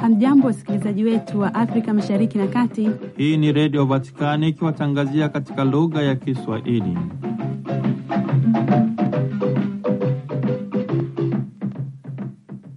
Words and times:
Hamjambo, 0.00 0.46
wasikilizaji 0.46 1.04
wetu 1.04 1.40
wa 1.40 1.54
Afrika 1.54 1.94
Mashariki 1.94 2.38
na 2.38 2.46
Kati. 2.46 2.90
Hii 3.16 3.36
ni 3.36 3.52
Redio 3.52 3.84
Vatikani 3.86 4.48
ikiwatangazia 4.48 5.28
katika 5.28 5.64
lugha 5.64 6.02
ya 6.02 6.16
Kiswahili. 6.16 6.96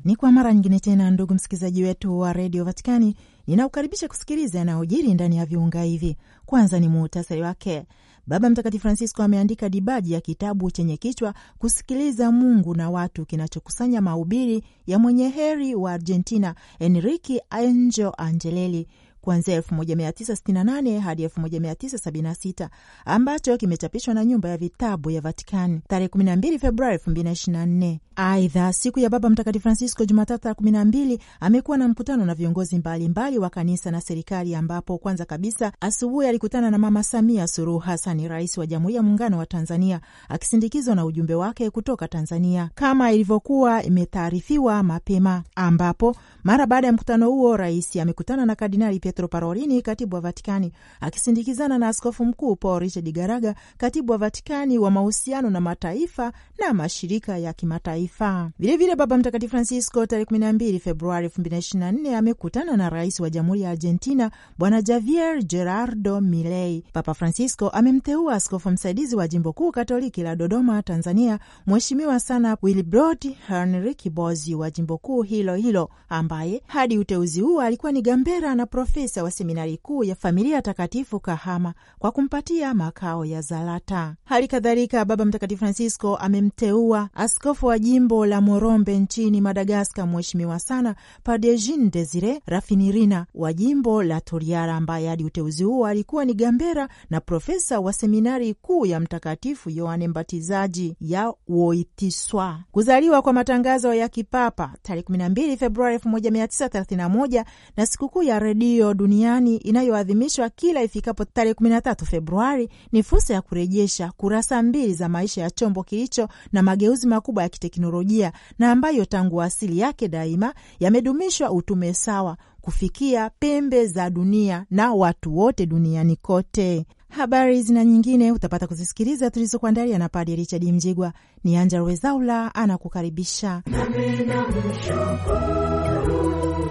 Ni 0.05 0.15
kwa 0.15 0.31
mara 0.31 0.53
nyingine 0.53 0.79
tena, 0.79 1.11
ndugu 1.11 1.33
msikilizaji 1.33 1.83
wetu 1.83 2.19
wa 2.19 2.33
redio 2.33 2.63
Vatikani, 2.63 3.15
ninaukaribisha 3.47 4.07
kusikiliza 4.07 4.59
yanayojiri 4.59 5.13
ndani 5.13 5.37
ya 5.37 5.45
viunga 5.45 5.81
hivi. 5.83 6.17
Kwanza 6.45 6.79
ni 6.79 6.87
muhtasari 6.87 7.41
wake. 7.41 7.83
Baba 8.27 8.49
Mtakatifu 8.49 8.81
Francisco 8.81 9.23
ameandika 9.23 9.69
dibaji 9.69 10.13
ya 10.13 10.21
kitabu 10.21 10.71
chenye 10.71 10.97
kichwa 10.97 11.33
kusikiliza 11.57 12.31
Mungu 12.31 12.75
na 12.75 12.89
watu, 12.89 13.25
kinachokusanya 13.25 14.01
mahubiri 14.01 14.63
ya 14.88 14.99
mwenye 14.99 15.30
heri 15.30 15.75
wa 15.75 15.94
Argentina 15.94 16.55
Enrique 16.80 17.41
Angel 17.49 18.11
Angelelli 18.17 18.88
kuanzia 19.21 19.59
1968 19.61 20.99
hadi 20.99 21.25
1976 21.27 22.70
ambacho 23.05 23.57
kimechapishwa 23.57 24.13
na 24.13 24.25
nyumba 24.25 24.49
ya 24.49 24.57
vitabu 24.57 25.11
ya 25.11 25.21
Vatikani 25.21 25.81
tarehe 25.88 26.07
12 26.07 26.59
Februari 26.59 26.97
2024. 26.97 27.97
Aidha, 28.16 28.73
siku 28.73 28.99
ya 28.99 29.09
Baba 29.09 29.30
Mtakatifu 29.30 29.63
Francisco 29.63 30.05
Jumatatu 30.05 30.47
ya 30.47 30.53
12 30.53 31.20
amekuwa 31.39 31.77
na 31.77 31.88
mkutano 31.88 32.25
na 32.25 32.35
viongozi 32.35 32.77
mbalimbali 32.77 33.09
mbali 33.09 33.38
wa 33.39 33.49
kanisa 33.49 33.91
na 33.91 34.02
serikali, 34.02 34.55
ambapo 34.55 34.97
kwanza 34.97 35.25
kabisa 35.25 35.72
asubuhi 35.81 36.27
alikutana 36.27 36.72
na 36.72 36.77
Mama 36.77 37.03
Samia 37.03 37.47
Suluhu 37.47 37.80
Hassan, 37.80 38.27
rais 38.27 38.58
wa 38.58 38.67
Jamhuri 38.67 38.95
ya 38.95 39.03
Muungano 39.03 39.38
wa 39.38 39.45
Tanzania, 39.45 40.02
akisindikizwa 40.30 40.95
na 40.95 41.05
ujumbe 41.05 41.35
wake 41.35 41.69
kutoka 41.69 42.08
Tanzania 42.08 42.69
kama 42.75 43.11
ilivyokuwa 43.11 43.83
imetaarifiwa 43.83 44.83
mapema, 44.83 45.44
ambapo 45.55 46.16
mara 46.44 46.66
baada 46.67 46.88
ya 46.88 46.94
mkutano 46.94 47.30
huo 47.30 47.58
rais 47.58 47.95
amekutana 47.95 48.45
na 48.45 48.55
Kardinali 48.55 48.99
Pietro 49.12 49.28
Parolini, 49.28 49.81
katibu 49.81 50.16
wa 50.16 50.22
Vatikani, 50.22 50.72
akisindikizana 51.02 51.78
na 51.78 51.88
askofu 51.88 52.26
mkuu 52.26 52.56
Paul 52.56 52.80
Richard 52.80 53.12
Garaga, 53.12 53.56
katibu 53.78 54.12
wa 54.12 54.17
Vatikani 54.17 54.78
wa 54.80 54.92
mahusiano 54.92 55.50
na 55.50 55.62
mataifa 55.62 56.34
na 56.59 56.73
mashirika 56.73 57.38
ya 57.38 57.54
kimataifa. 57.54 58.52
Vilevile 58.59 58.95
Baba 58.95 59.17
Mtakatifu 59.17 59.52
Francisco 59.52 60.06
tarehe 60.06 60.26
12 60.26 60.80
Februari 60.80 61.28
2024 61.28 62.16
amekutana 62.16 62.78
na 62.78 62.89
rais 62.89 63.20
wa 63.20 63.30
Jamhuri 63.30 63.62
ya 63.62 63.70
Argentina 63.72 64.32
Bwana 64.58 64.82
Javier 64.82 65.44
Gerardo 65.44 66.22
Milei. 66.22 66.84
Papa 66.94 67.14
Francisco 67.14 67.70
amemteua 67.70 68.34
askofu 68.34 68.70
msaidizi 68.72 69.16
wa 69.16 69.28
jimbo 69.28 69.54
kuu 69.54 69.72
katoliki 69.72 70.23
la 70.23 70.36
Dodoma, 70.36 70.84
Tanzania, 70.84 71.39
Mheshimiwa 71.67 72.20
sana 72.20 72.58
Wilbrod 72.62 73.36
henrik 73.48 73.98
Kibozi 73.98 74.56
wa 74.56 74.72
jimbo 74.72 74.98
kuu 74.98 75.22
hilo 75.22 75.56
hilo, 75.56 75.89
ambaye 76.09 76.62
hadi 76.67 76.98
uteuzi 76.98 77.42
huo 77.42 77.62
alikuwa 77.62 77.92
ni 77.92 78.02
gambera 78.02 78.56
na 78.56 78.66
profesa 78.66 79.00
wa 79.02 79.31
seminari 79.31 79.77
kuu 79.77 80.03
ya 80.03 80.16
Familia 80.16 80.61
Takatifu 80.61 81.19
Kahama, 81.19 81.73
kwa 81.99 82.11
kumpatia 82.11 82.73
makao 82.73 83.25
ya 83.25 83.41
Zalata. 83.41 84.16
Hali 84.25 84.47
kadhalika 84.47 85.05
Baba 85.05 85.25
Mtakatifu 85.25 85.59
Francisco 85.59 86.16
amemteua 86.16 87.09
askofu 87.13 87.66
wa 87.66 87.80
jimbo 87.80 88.25
la 88.25 88.41
Morombe 88.41 88.99
nchini 88.99 89.41
Madagaskar, 89.41 90.08
Mheshimiwa 90.08 90.59
sana 90.59 90.95
Padre 91.23 91.58
Jean 91.58 91.91
Desire 91.91 92.41
Rafinirina 92.45 93.25
wa 93.33 93.53
jimbo 93.53 94.03
la 94.03 94.21
Toliara, 94.21 94.75
ambaye 94.75 95.08
hadi 95.08 95.23
uteuzi 95.23 95.63
huo 95.63 95.88
alikuwa 95.88 96.25
ni 96.25 96.33
gambera 96.33 96.89
na 97.09 97.21
profesa 97.21 97.80
wa 97.80 97.93
seminari 97.93 98.53
kuu 98.53 98.86
ya 98.86 98.99
Mtakatifu 98.99 99.69
Yohane 99.69 100.08
Mbatizaji 100.08 100.95
ya 101.02 101.33
Woitiswa. 101.47 102.59
Kuzaliwa 102.71 103.21
kwa 103.21 103.33
matangazo 103.33 103.93
ya 103.93 104.09
kipapa 104.09 104.73
tarehe 104.81 105.05
12 105.09 105.58
Februari 105.58 105.97
1931 105.97 107.45
na 107.77 107.86
sikukuu 107.86 108.23
ya 108.23 108.39
redio 108.39 108.91
duniani 108.94 109.58
inayoadhimishwa 109.58 110.50
kila 110.50 110.83
ifikapo 110.83 111.26
tarehe 111.26 111.54
13 111.54 112.05
Februari 112.05 112.70
ni 112.92 113.04
fursa 113.04 113.33
ya 113.33 113.42
kurejesha 113.42 114.11
kurasa 114.17 114.61
mbili 114.64 114.93
za 114.93 115.10
maisha 115.10 115.42
ya 115.42 115.52
chombo 115.52 115.83
kilicho 115.83 116.27
na 116.52 116.64
mageuzi 116.64 117.08
makubwa 117.08 117.43
ya 117.43 117.49
kiteknolojia 117.49 118.32
na 118.60 118.71
ambayo 118.71 119.05
tangu 119.05 119.42
asili 119.42 119.80
yake 119.80 120.08
daima 120.08 120.54
yamedumishwa 120.80 121.52
utume 121.52 121.93
sawa 121.93 122.38
kufikia 122.61 123.30
pembe 123.39 123.88
za 123.88 124.10
dunia 124.10 124.65
na 124.71 124.94
watu 124.94 125.38
wote 125.38 125.65
duniani 125.65 126.15
kote. 126.15 126.86
Habari 127.10 127.61
zina 127.61 127.86
nyingine 127.86 128.31
utapata 128.31 128.68
kuzisikiliza 128.68 129.31
tulizokuandalia 129.31 129.98
na 129.98 130.10
Padre 130.10 130.36
Richard 130.36 130.63
Mjigwa. 130.63 131.13
Ni 131.44 131.57
Anja 131.57 131.80
Rwezaula 131.80 132.56
anakukaribisha. 132.56 133.62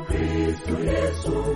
Kristo 0.06 0.78
Yesu 0.84 1.49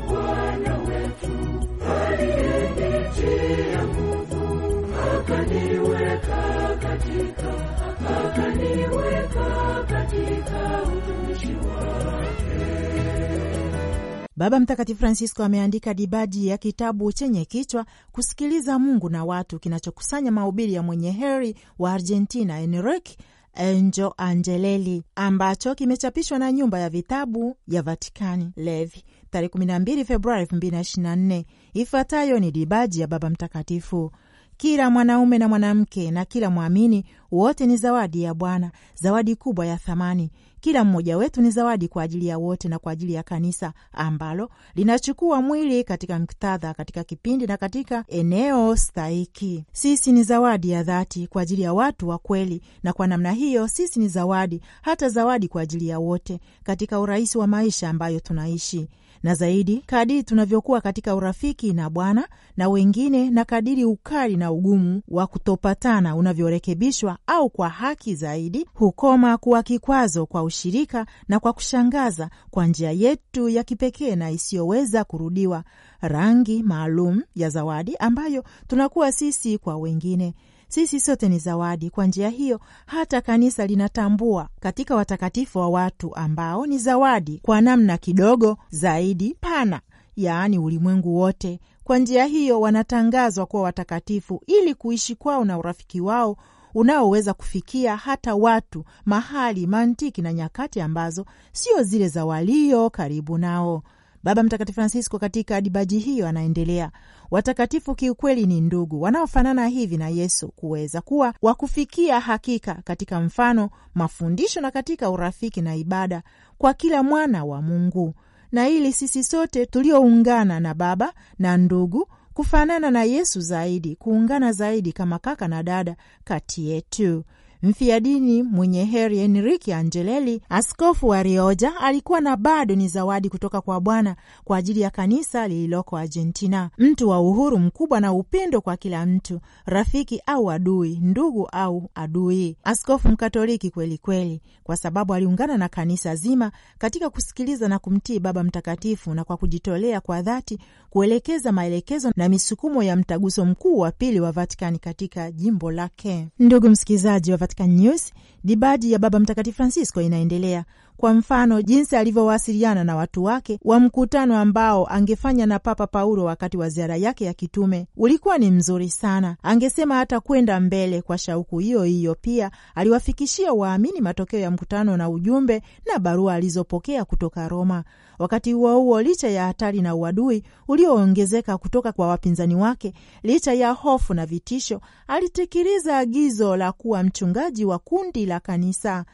Baba 14.45 14.61
Mtakatifu 14.61 14.99
Francisco 15.01 15.45
ameandika 15.45 15.95
dibaji 15.95 16.47
ya 16.49 16.59
kitabu 16.59 17.13
chenye 17.13 17.45
kichwa 17.45 17.87
kusikiliza 18.13 18.79
Mungu 18.79 19.09
na 19.11 19.25
watu, 19.25 19.59
kinachokusanya 19.59 20.31
mahubiri 20.33 20.73
ya 20.75 20.83
mwenye 20.83 21.11
heri 21.11 21.57
wa 21.79 21.93
Argentina 21.93 22.61
Enrique 22.61 23.17
Enjo 23.55 24.15
Angeleli 24.17 25.03
ambacho 25.17 25.75
kimechapishwa 25.75 26.39
na 26.39 26.53
nyumba 26.53 26.79
ya 26.79 26.89
vitabu 26.91 27.57
ya 27.69 27.83
Vatikani 27.83 28.53
Levi 28.57 29.05
tarehe 29.31 29.49
12 29.53 30.05
Februari 30.05 30.45
2024. 30.45 31.45
Ifuatayo 31.75 32.39
ni 32.39 32.51
dibaji 32.51 33.01
ya 33.01 33.07
Baba 33.07 33.31
Mtakatifu. 33.31 34.13
Kila 34.57 34.91
mwanaume 34.91 35.39
na 35.39 35.49
mwanamke 35.49 36.11
na 36.11 36.25
kila 36.25 36.51
mwamini 36.51 37.05
wote 37.35 37.67
ni 37.67 37.77
zawadi 37.77 38.23
ya 38.23 38.35
Bwana, 38.35 38.71
zawadi 38.95 39.37
kubwa 39.37 39.67
ya 39.67 39.77
thamani. 39.77 40.31
Kila 40.61 40.85
mmoja 40.85 41.17
wetu 41.17 41.43
ni 41.43 41.51
zawadi 41.51 41.89
kwa 41.89 42.03
ajili 42.03 42.27
ya 42.27 42.39
wote 42.39 42.69
na 42.69 42.79
kwa 42.79 42.93
ajili 42.93 43.13
ya 43.13 43.23
kanisa 43.23 43.73
ambalo 43.93 44.51
linachukua 44.75 45.43
mwili 45.43 45.85
katika 45.85 46.19
muktadha, 46.19 46.75
katika 46.75 47.05
kipindi 47.05 47.47
na 47.47 47.57
katika 47.57 48.05
eneo 48.09 48.77
stahiki. 48.77 49.65
Sisi 49.73 50.13
ni 50.13 50.23
zawadi 50.23 50.71
ya 50.71 50.83
dhati 50.83 51.27
kwa 51.27 51.43
ajili 51.43 51.63
ya 51.63 51.73
watu 51.73 52.09
wa 52.09 52.19
kweli, 52.19 52.63
na 52.83 52.93
kwa 52.93 53.07
namna 53.07 53.33
hiyo 53.33 53.69
sisi 53.69 54.01
ni 54.01 54.09
zawadi, 54.09 54.61
hata 54.83 55.09
zawadi 55.09 55.49
kwa 55.49 55.63
ajili 55.63 55.89
ya 55.89 55.99
wote 55.99 56.41
katika 56.63 57.01
urahisi 57.01 57.39
wa 57.39 57.47
maisha 57.47 57.89
ambayo 57.89 58.21
tunaishi 58.21 58.89
na 59.25 59.35
zaidi 59.35 59.83
kadiri 59.87 60.23
tunavyokuwa 60.23 60.81
katika 60.81 61.15
urafiki 61.15 61.73
na 61.73 61.91
Bwana 61.91 62.29
na 62.57 62.69
wengine, 62.69 63.31
na 63.31 63.45
kadiri 63.45 63.85
ukali 63.85 64.37
na 64.37 64.53
ugumu 64.53 65.03
wa 65.09 65.27
kutopatana 65.27 66.17
unavyorekebishwa 66.17 67.19
au 67.27 67.51
kwa 67.51 67.69
haki 67.69 68.15
zaidi 68.15 68.67
hukoma 68.75 69.37
kuwa 69.39 69.63
kikwazo 69.63 70.27
kwa 70.27 70.43
ushirika 70.43 71.07
na 71.29 71.41
kwa 71.41 71.53
kushangaza 71.53 72.31
kwa 72.51 72.67
njia 72.67 72.91
yetu 72.91 73.49
ya 73.49 73.65
kipekee 73.65 74.17
na 74.17 74.31
isiyoweza 74.31 75.05
kurudiwa, 75.05 75.65
rangi 76.01 76.63
maalum 76.63 77.23
ya 77.35 77.51
zawadi 77.51 77.97
ambayo 77.97 78.45
tunakuwa 78.67 79.13
sisi 79.13 79.59
kwa 79.59 79.77
wengine. 79.77 80.35
Sisi 80.75 81.01
sote 81.01 81.29
ni 81.29 81.39
zawadi. 81.39 81.91
Kwa 81.91 82.07
njia 82.07 82.29
hiyo, 82.29 82.61
hata 82.87 83.21
kanisa 83.21 83.67
linatambua 83.67 84.49
katika 84.61 84.95
watakatifu 84.97 85.59
wa 85.59 85.69
watu 85.69 86.15
ambao 86.15 86.67
ni 86.67 86.79
zawadi 86.79 87.41
kwa 87.43 87.61
namna 87.61 87.99
kidogo 87.99 88.59
zaidi 88.71 89.37
pana, 89.41 89.81
yaani 90.17 90.59
ulimwengu 90.59 91.17
wote. 91.17 91.61
Kwa 91.85 91.99
njia 91.99 92.25
hiyo, 92.25 92.61
wanatangazwa 92.61 93.47
kuwa 93.47 93.63
watakatifu 93.63 94.43
ili 94.47 94.75
kuishi 94.75 95.15
kwao 95.15 95.45
na 95.45 95.59
urafiki 95.59 96.01
wao 96.01 96.37
unaoweza 96.75 97.35
kufikia 97.35 97.97
hata 97.97 98.35
watu, 98.35 98.85
mahali, 99.05 99.67
mantiki 99.67 100.23
na 100.23 100.33
nyakati 100.33 100.81
ambazo 100.81 101.27
sio 101.53 101.83
zile 101.83 102.09
za 102.09 102.25
walio 102.25 102.91
karibu 102.91 103.39
nao. 103.39 103.83
Baba 104.25 104.43
Mtakatifu 104.43 104.75
Francisco 104.75 105.19
katika 105.19 105.61
dibaji 105.61 105.99
hiyo 105.99 106.29
anaendelea, 106.29 106.91
watakatifu 107.31 107.95
kiukweli 107.95 108.47
ni 108.47 108.61
ndugu 108.61 109.03
wanaofanana 109.03 109.67
hivi 109.67 109.97
na 109.97 110.09
Yesu, 110.09 110.49
kuweza 110.49 111.01
kuwa 111.01 111.35
wa 111.43 111.55
kufikia 111.55 112.21
hakika 112.21 112.75
katika 112.75 113.21
mfano, 113.21 113.71
mafundisho 113.95 114.61
na 114.61 114.71
katika 114.71 115.11
urafiki 115.11 115.61
na 115.61 115.77
ibada 115.77 116.23
kwa 116.59 116.75
kila 116.75 117.03
mwana 117.03 117.45
wa 117.45 117.63
Mungu, 117.63 118.15
na 118.53 118.69
ili 118.69 118.93
sisi 118.93 119.25
sote 119.25 119.67
tulioungana 119.67 120.61
na 120.61 120.75
Baba 120.75 121.13
na 121.39 121.57
ndugu 121.57 122.09
kufanana 122.35 122.91
na 122.91 123.03
Yesu 123.05 123.41
zaidi, 123.41 123.97
kuungana 123.97 124.53
zaidi 124.53 124.93
kama 124.93 125.19
kaka 125.19 125.49
na 125.49 125.63
dada 125.63 125.97
kati 126.25 126.69
yetu. 126.71 127.25
Mfiadini 127.65 128.43
mwenye 128.43 128.85
heri 128.85 129.19
Enrique 129.19 129.75
Angeleli, 129.75 130.41
askofu 130.49 131.09
wa 131.09 131.23
Rioja, 131.23 131.77
alikuwa 131.81 132.21
na 132.21 132.37
bado 132.37 132.75
ni 132.75 132.89
zawadi 132.89 133.29
kutoka 133.29 133.61
kwa 133.61 133.81
Bwana 133.81 134.17
kwa 134.45 134.57
ajili 134.57 134.81
ya 134.81 134.91
kanisa 134.91 135.49
lililoko 135.49 135.97
Argentina, 135.97 136.71
mtu 136.79 137.09
wa 137.09 137.21
uhuru 137.21 137.59
mkubwa 137.59 138.01
na 138.01 138.13
upendo 138.13 138.61
kwa 138.61 138.77
kila 138.77 139.07
mtu, 139.07 139.41
rafiki 139.67 140.23
au 140.27 140.51
adui, 140.51 140.99
ndugu 141.03 141.47
au 141.53 141.91
adui, 141.95 142.57
askofu 142.65 143.09
mkatoliki 143.09 143.71
kweli 143.71 143.99
kweli, 143.99 144.43
kwa 144.63 144.77
sababu 144.77 145.15
aliungana 145.15 145.57
na 145.59 145.69
kanisa 145.69 146.17
zima 146.17 146.53
katika 146.79 147.11
kusikiliza 147.11 147.69
na 147.69 147.79
kumtii 147.79 148.19
Baba 148.19 148.45
Mtakatifu 148.45 149.15
na 149.15 149.25
kwa 149.25 149.37
kujitolea 149.37 150.01
kwa 150.01 150.23
dhati 150.23 150.59
kuelekeza 150.91 151.53
maelekezo 151.53 152.13
na 152.17 152.29
misukumo 152.29 152.83
ya 152.83 152.97
mtaguso 152.97 153.45
mkuu 153.45 153.79
wa 153.79 153.91
pili 153.93 154.21
wa 154.21 154.33
Vatikani 154.33 154.79
katika 154.79 155.31
jimbo 155.33 155.71
lake. 155.73 156.29
Ndugu 156.39 156.69
msikilizaji 156.71 157.33
wa 157.33 157.39
Vatican 157.57 157.77
News, 157.77 158.13
dibadi 158.45 158.93
ya 158.93 158.99
Baba 158.99 159.19
Mtakatifu 159.21 159.57
Francisco 159.57 160.01
inaendelea. 160.01 160.65
Kwa 160.97 161.15
mfano, 161.15 161.63
jinsi 161.63 161.97
alivyowasiliana 161.97 162.85
na 162.85 162.97
watu 162.97 163.25
wake 163.25 163.59
wa 163.63 163.81
mkutano 163.81 164.39
ambao 164.39 164.87
angefanya 164.93 165.47
na 165.47 165.59
Papa 165.59 165.87
Paulo 165.87 166.25
wakati 166.25 166.57
wa 166.57 166.69
ziara 166.69 166.97
yake 166.97 167.25
ya 167.25 167.33
kitume 167.35 167.87
ulikuwa 167.97 168.39
ni 168.39 168.51
mzuri 168.51 168.91
sana. 168.91 169.37
Angesema 169.43 169.95
hata 169.97 170.21
kwenda 170.21 170.61
mbele. 170.61 171.03
Kwa 171.03 171.19
shauku 171.19 171.59
hiyo 171.59 171.83
hiyo, 171.83 172.17
pia 172.21 172.51
aliwafikishia 172.75 173.53
waamini 173.53 174.01
matokeo 174.01 174.41
ya 174.41 174.51
mkutano 174.51 174.97
na 174.97 175.09
ujumbe 175.11 175.63
na 175.93 175.99
barua 175.99 176.35
alizopokea 176.35 177.05
kutoka 177.05 177.49
Roma. 177.49 177.85
Wakati 178.19 178.53
huo 178.53 178.79
huo, 178.81 179.03
licha 179.03 179.29
ya 179.29 179.45
hatari 179.47 179.81
na 179.83 179.95
uadui 179.95 180.43
ulioongezeka 180.69 181.59
kutoka 181.59 181.93
kwa 181.93 182.07
wapinzani 182.09 182.55
wake, 182.55 182.93
licha 183.23 183.53
ya 183.55 183.71
hofu 183.73 184.15
na 184.15 184.27
vitisho, 184.27 184.81
alitekeleza 185.09 185.99
agizo 185.99 186.57
la 186.57 186.73
kuwa 186.73 187.03
mchungaji 187.03 187.65
wa 187.65 187.79
kundi 187.79 188.27
la 188.27 188.34
kanisa 188.41 189.05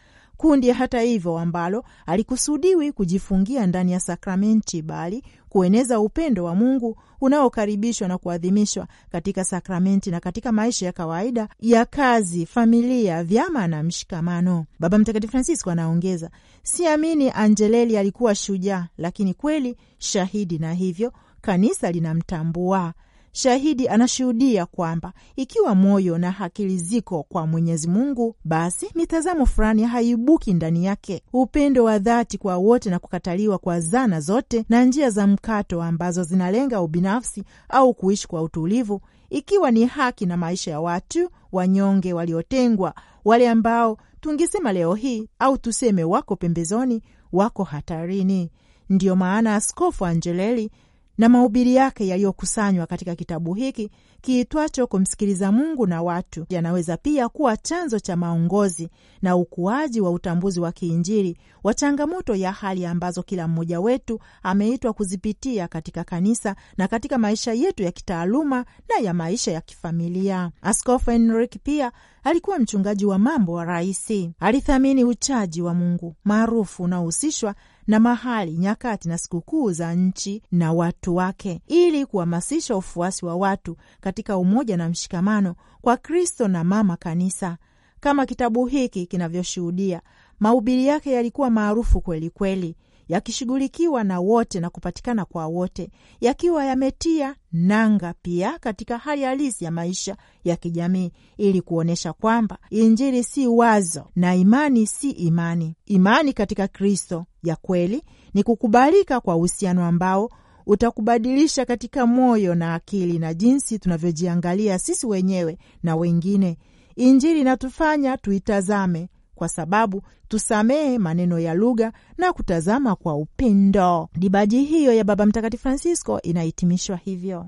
kundi 0.41 0.71
hata 0.71 1.01
hivyo 1.01 1.39
ambalo 1.39 1.85
alikusudiwi 2.07 2.93
kujifungia 2.93 3.67
ndani 3.67 3.93
ya 3.93 4.01
sakramenti 4.01 4.83
bali 4.83 5.23
kueneza 5.49 6.01
upendo 6.01 6.45
wa 6.45 6.55
Mungu 6.55 6.97
unaokaribishwa 7.21 8.09
na 8.09 8.19
kuadhimishwa 8.19 8.87
katika 9.13 9.45
sakramenti 9.45 10.11
na 10.11 10.21
katika 10.21 10.53
maisha 10.53 10.87
ya 10.87 10.93
kawaida 10.93 11.49
ya 11.61 11.85
kazi, 11.85 12.47
familia, 12.47 13.25
vyama 13.25 13.67
na 13.67 13.83
mshikamano. 13.83 14.67
Baba 14.79 14.99
Mtakatifu 14.99 15.31
Francisco 15.31 15.71
anaongeza, 15.71 16.31
siamini 16.63 17.31
Angeleli 17.35 17.99
alikuwa 17.99 18.35
shujaa, 18.35 18.87
lakini 18.99 19.35
kweli 19.35 19.77
shahidi, 19.99 20.59
na 20.59 20.73
hivyo 20.75 21.13
kanisa 21.41 21.91
linamtambua 21.93 22.95
Shahidi 23.33 23.89
anashuhudia 23.89 24.67
kwamba 24.67 25.13
ikiwa 25.37 25.75
moyo 25.75 26.19
na 26.19 26.41
akili 26.41 26.79
ziko 26.79 27.23
kwa 27.23 27.47
Mwenyezi 27.47 27.89
Mungu, 27.89 28.35
basi 28.45 28.91
mitazamo 28.95 29.47
fulani 29.47 29.83
haibuki 29.85 30.53
ndani 30.55 30.85
yake, 30.85 31.23
upendo 31.33 31.85
wa 31.85 31.99
dhati 31.99 32.39
kwa 32.39 32.57
wote 32.57 32.91
na 32.91 32.99
kukataliwa 32.99 33.59
kwa 33.59 33.81
zana 33.81 34.21
zote 34.21 34.65
na 34.69 34.85
njia 34.85 35.11
za 35.11 35.27
mkato 35.27 35.83
ambazo 35.83 36.23
zinalenga 36.23 36.81
ubinafsi 36.81 37.45
au 37.69 37.95
kuishi 37.95 38.29
kwa 38.29 38.43
utulivu, 38.43 39.01
ikiwa 39.31 39.71
ni 39.71 39.87
haki 39.87 40.27
na 40.27 40.37
maisha 40.37 40.71
ya 40.71 40.81
watu 40.81 41.31
wanyonge, 41.53 42.13
waliotengwa, 42.13 42.95
wale 43.25 43.49
ambao 43.51 43.99
tungesema 44.21 44.73
leo 44.73 44.95
hii 44.95 45.29
au 45.39 45.59
tuseme 45.59 46.05
wako 46.05 46.37
pembezoni, 46.37 47.03
wako 47.33 47.65
hatarini. 47.65 48.51
Ndiyo 48.91 49.17
maana 49.17 49.55
Askofu 49.55 50.07
Angeleli 50.07 50.71
na 51.21 51.29
mahubiri 51.29 51.75
yake 51.75 52.07
yaliyokusanywa 52.09 52.87
katika 52.87 53.15
kitabu 53.15 53.55
hiki 53.55 53.91
kiitwacho 54.21 54.87
Kumsikiliza 54.87 55.53
Mungu 55.53 55.87
na 55.87 56.03
Watu 56.03 56.47
yanaweza 56.49 56.97
pia 56.97 57.29
kuwa 57.29 57.57
chanzo 57.57 57.99
cha 57.99 58.17
maongozi 58.17 58.89
na 59.23 59.37
ukuaji 59.37 60.01
wa 60.01 60.11
utambuzi 60.11 60.61
wa 60.61 60.73
kiinjili 60.73 61.37
wa 61.65 61.75
changamoto 61.75 62.35
ya 62.35 62.53
hali 62.53 62.87
ambazo 62.87 63.23
kila 63.23 63.49
mmoja 63.49 63.81
wetu 63.81 64.21
ameitwa 64.43 64.93
kuzipitia 64.93 65.69
katika 65.69 66.05
kanisa 66.05 66.57
na 66.77 66.89
katika 66.89 67.19
maisha 67.19 67.53
yetu 67.53 67.83
ya 67.83 67.91
kitaaluma 67.93 68.65
na 68.89 69.05
ya 69.05 69.15
maisha 69.15 69.53
ya 69.53 69.61
kifamilia. 69.61 70.51
Askofu 70.63 71.11
Henrik 71.11 71.57
pia 71.63 71.93
alikuwa 72.25 72.59
mchungaji 72.59 73.07
wa 73.07 73.19
mambo 73.19 73.53
wa 73.53 73.65
rahisi. 73.65 74.31
Alithamini 74.41 75.05
uchaji 75.05 75.63
wa 75.63 75.75
Mungu 75.75 76.17
maarufu 76.25 76.83
unaohusishwa 76.83 77.55
na 77.91 78.01
mahali, 78.01 78.57
nyakati 78.57 79.09
na 79.09 79.19
sikukuu 79.19 79.73
za 79.73 79.95
nchi 79.95 80.43
na 80.53 80.73
watu 80.73 81.17
wake, 81.17 81.63
ili 81.67 82.07
kuhamasisha 82.07 82.77
ufuasi 82.77 83.27
wa 83.27 83.37
watu 83.37 83.77
katika 84.01 84.37
umoja 84.37 84.77
na 84.77 84.89
mshikamano 84.89 85.55
kwa 85.81 85.97
Kristo 85.97 86.49
na 86.49 86.65
mama 86.65 86.97
kanisa. 86.97 87.59
Kama 88.01 88.27
kitabu 88.27 88.67
hiki 88.67 89.07
kinavyoshuhudia, 89.07 90.03
mahubiri 90.41 90.87
yake 90.87 91.13
yalikuwa 91.13 91.51
maarufu 91.51 92.01
kweli 92.01 92.31
kweli, 92.31 92.77
yakishughulikiwa 93.09 94.05
na 94.05 94.21
wote 94.21 94.61
na 94.61 94.71
kupatikana 94.71 95.25
kwa 95.25 95.47
wote, 95.47 95.91
yakiwa 96.21 96.65
yametia 96.65 97.35
nanga 97.53 98.15
pia 98.23 98.59
katika 98.59 98.99
hali 98.99 99.23
halisi 99.23 99.65
ya 99.65 99.71
maisha 99.71 100.17
ya 100.45 100.57
kijamii, 100.57 101.13
ili 101.37 101.61
kuonyesha 101.63 102.13
kwamba 102.13 102.59
Injili 102.71 103.25
si 103.25 103.47
wazo 103.47 104.09
na 104.17 104.35
imani 104.35 104.87
si 104.87 105.11
imani. 105.11 105.77
Imani 105.87 106.33
katika 106.33 106.69
Kristo 106.69 107.27
ya 107.43 107.57
kweli 107.57 108.03
ni 108.35 108.43
kukubalika 108.43 109.21
kwa 109.21 109.37
uhusiano 109.37 109.87
ambao 109.87 110.31
utakubadilisha 110.67 111.65
katika 111.65 112.07
moyo 112.07 112.55
na 112.55 112.75
akili 112.75 113.19
na 113.19 113.35
jinsi 113.35 113.79
tunavyojiangalia 113.79 114.79
sisi 114.79 115.07
wenyewe 115.07 115.59
na 115.83 115.97
wengine. 115.97 116.59
Injili 116.97 117.41
inatufanya 117.41 118.17
tuitazame 118.17 119.09
kwa 119.35 119.49
sababu 119.49 120.03
tusamehe 120.29 120.99
maneno 120.99 121.39
ya 121.39 121.55
lugha 121.55 121.93
na 122.19 122.33
kutazama 122.33 122.97
kwa 122.97 123.15
upendo. 123.15 124.09
Dibaji 124.17 124.63
hiyo 124.63 124.93
ya 124.93 125.05
Baba 125.05 125.27
Mtakatifu 125.27 125.63
Francisco 125.63 126.21
inahitimishwa 126.23 126.97
hivyo. 126.97 127.47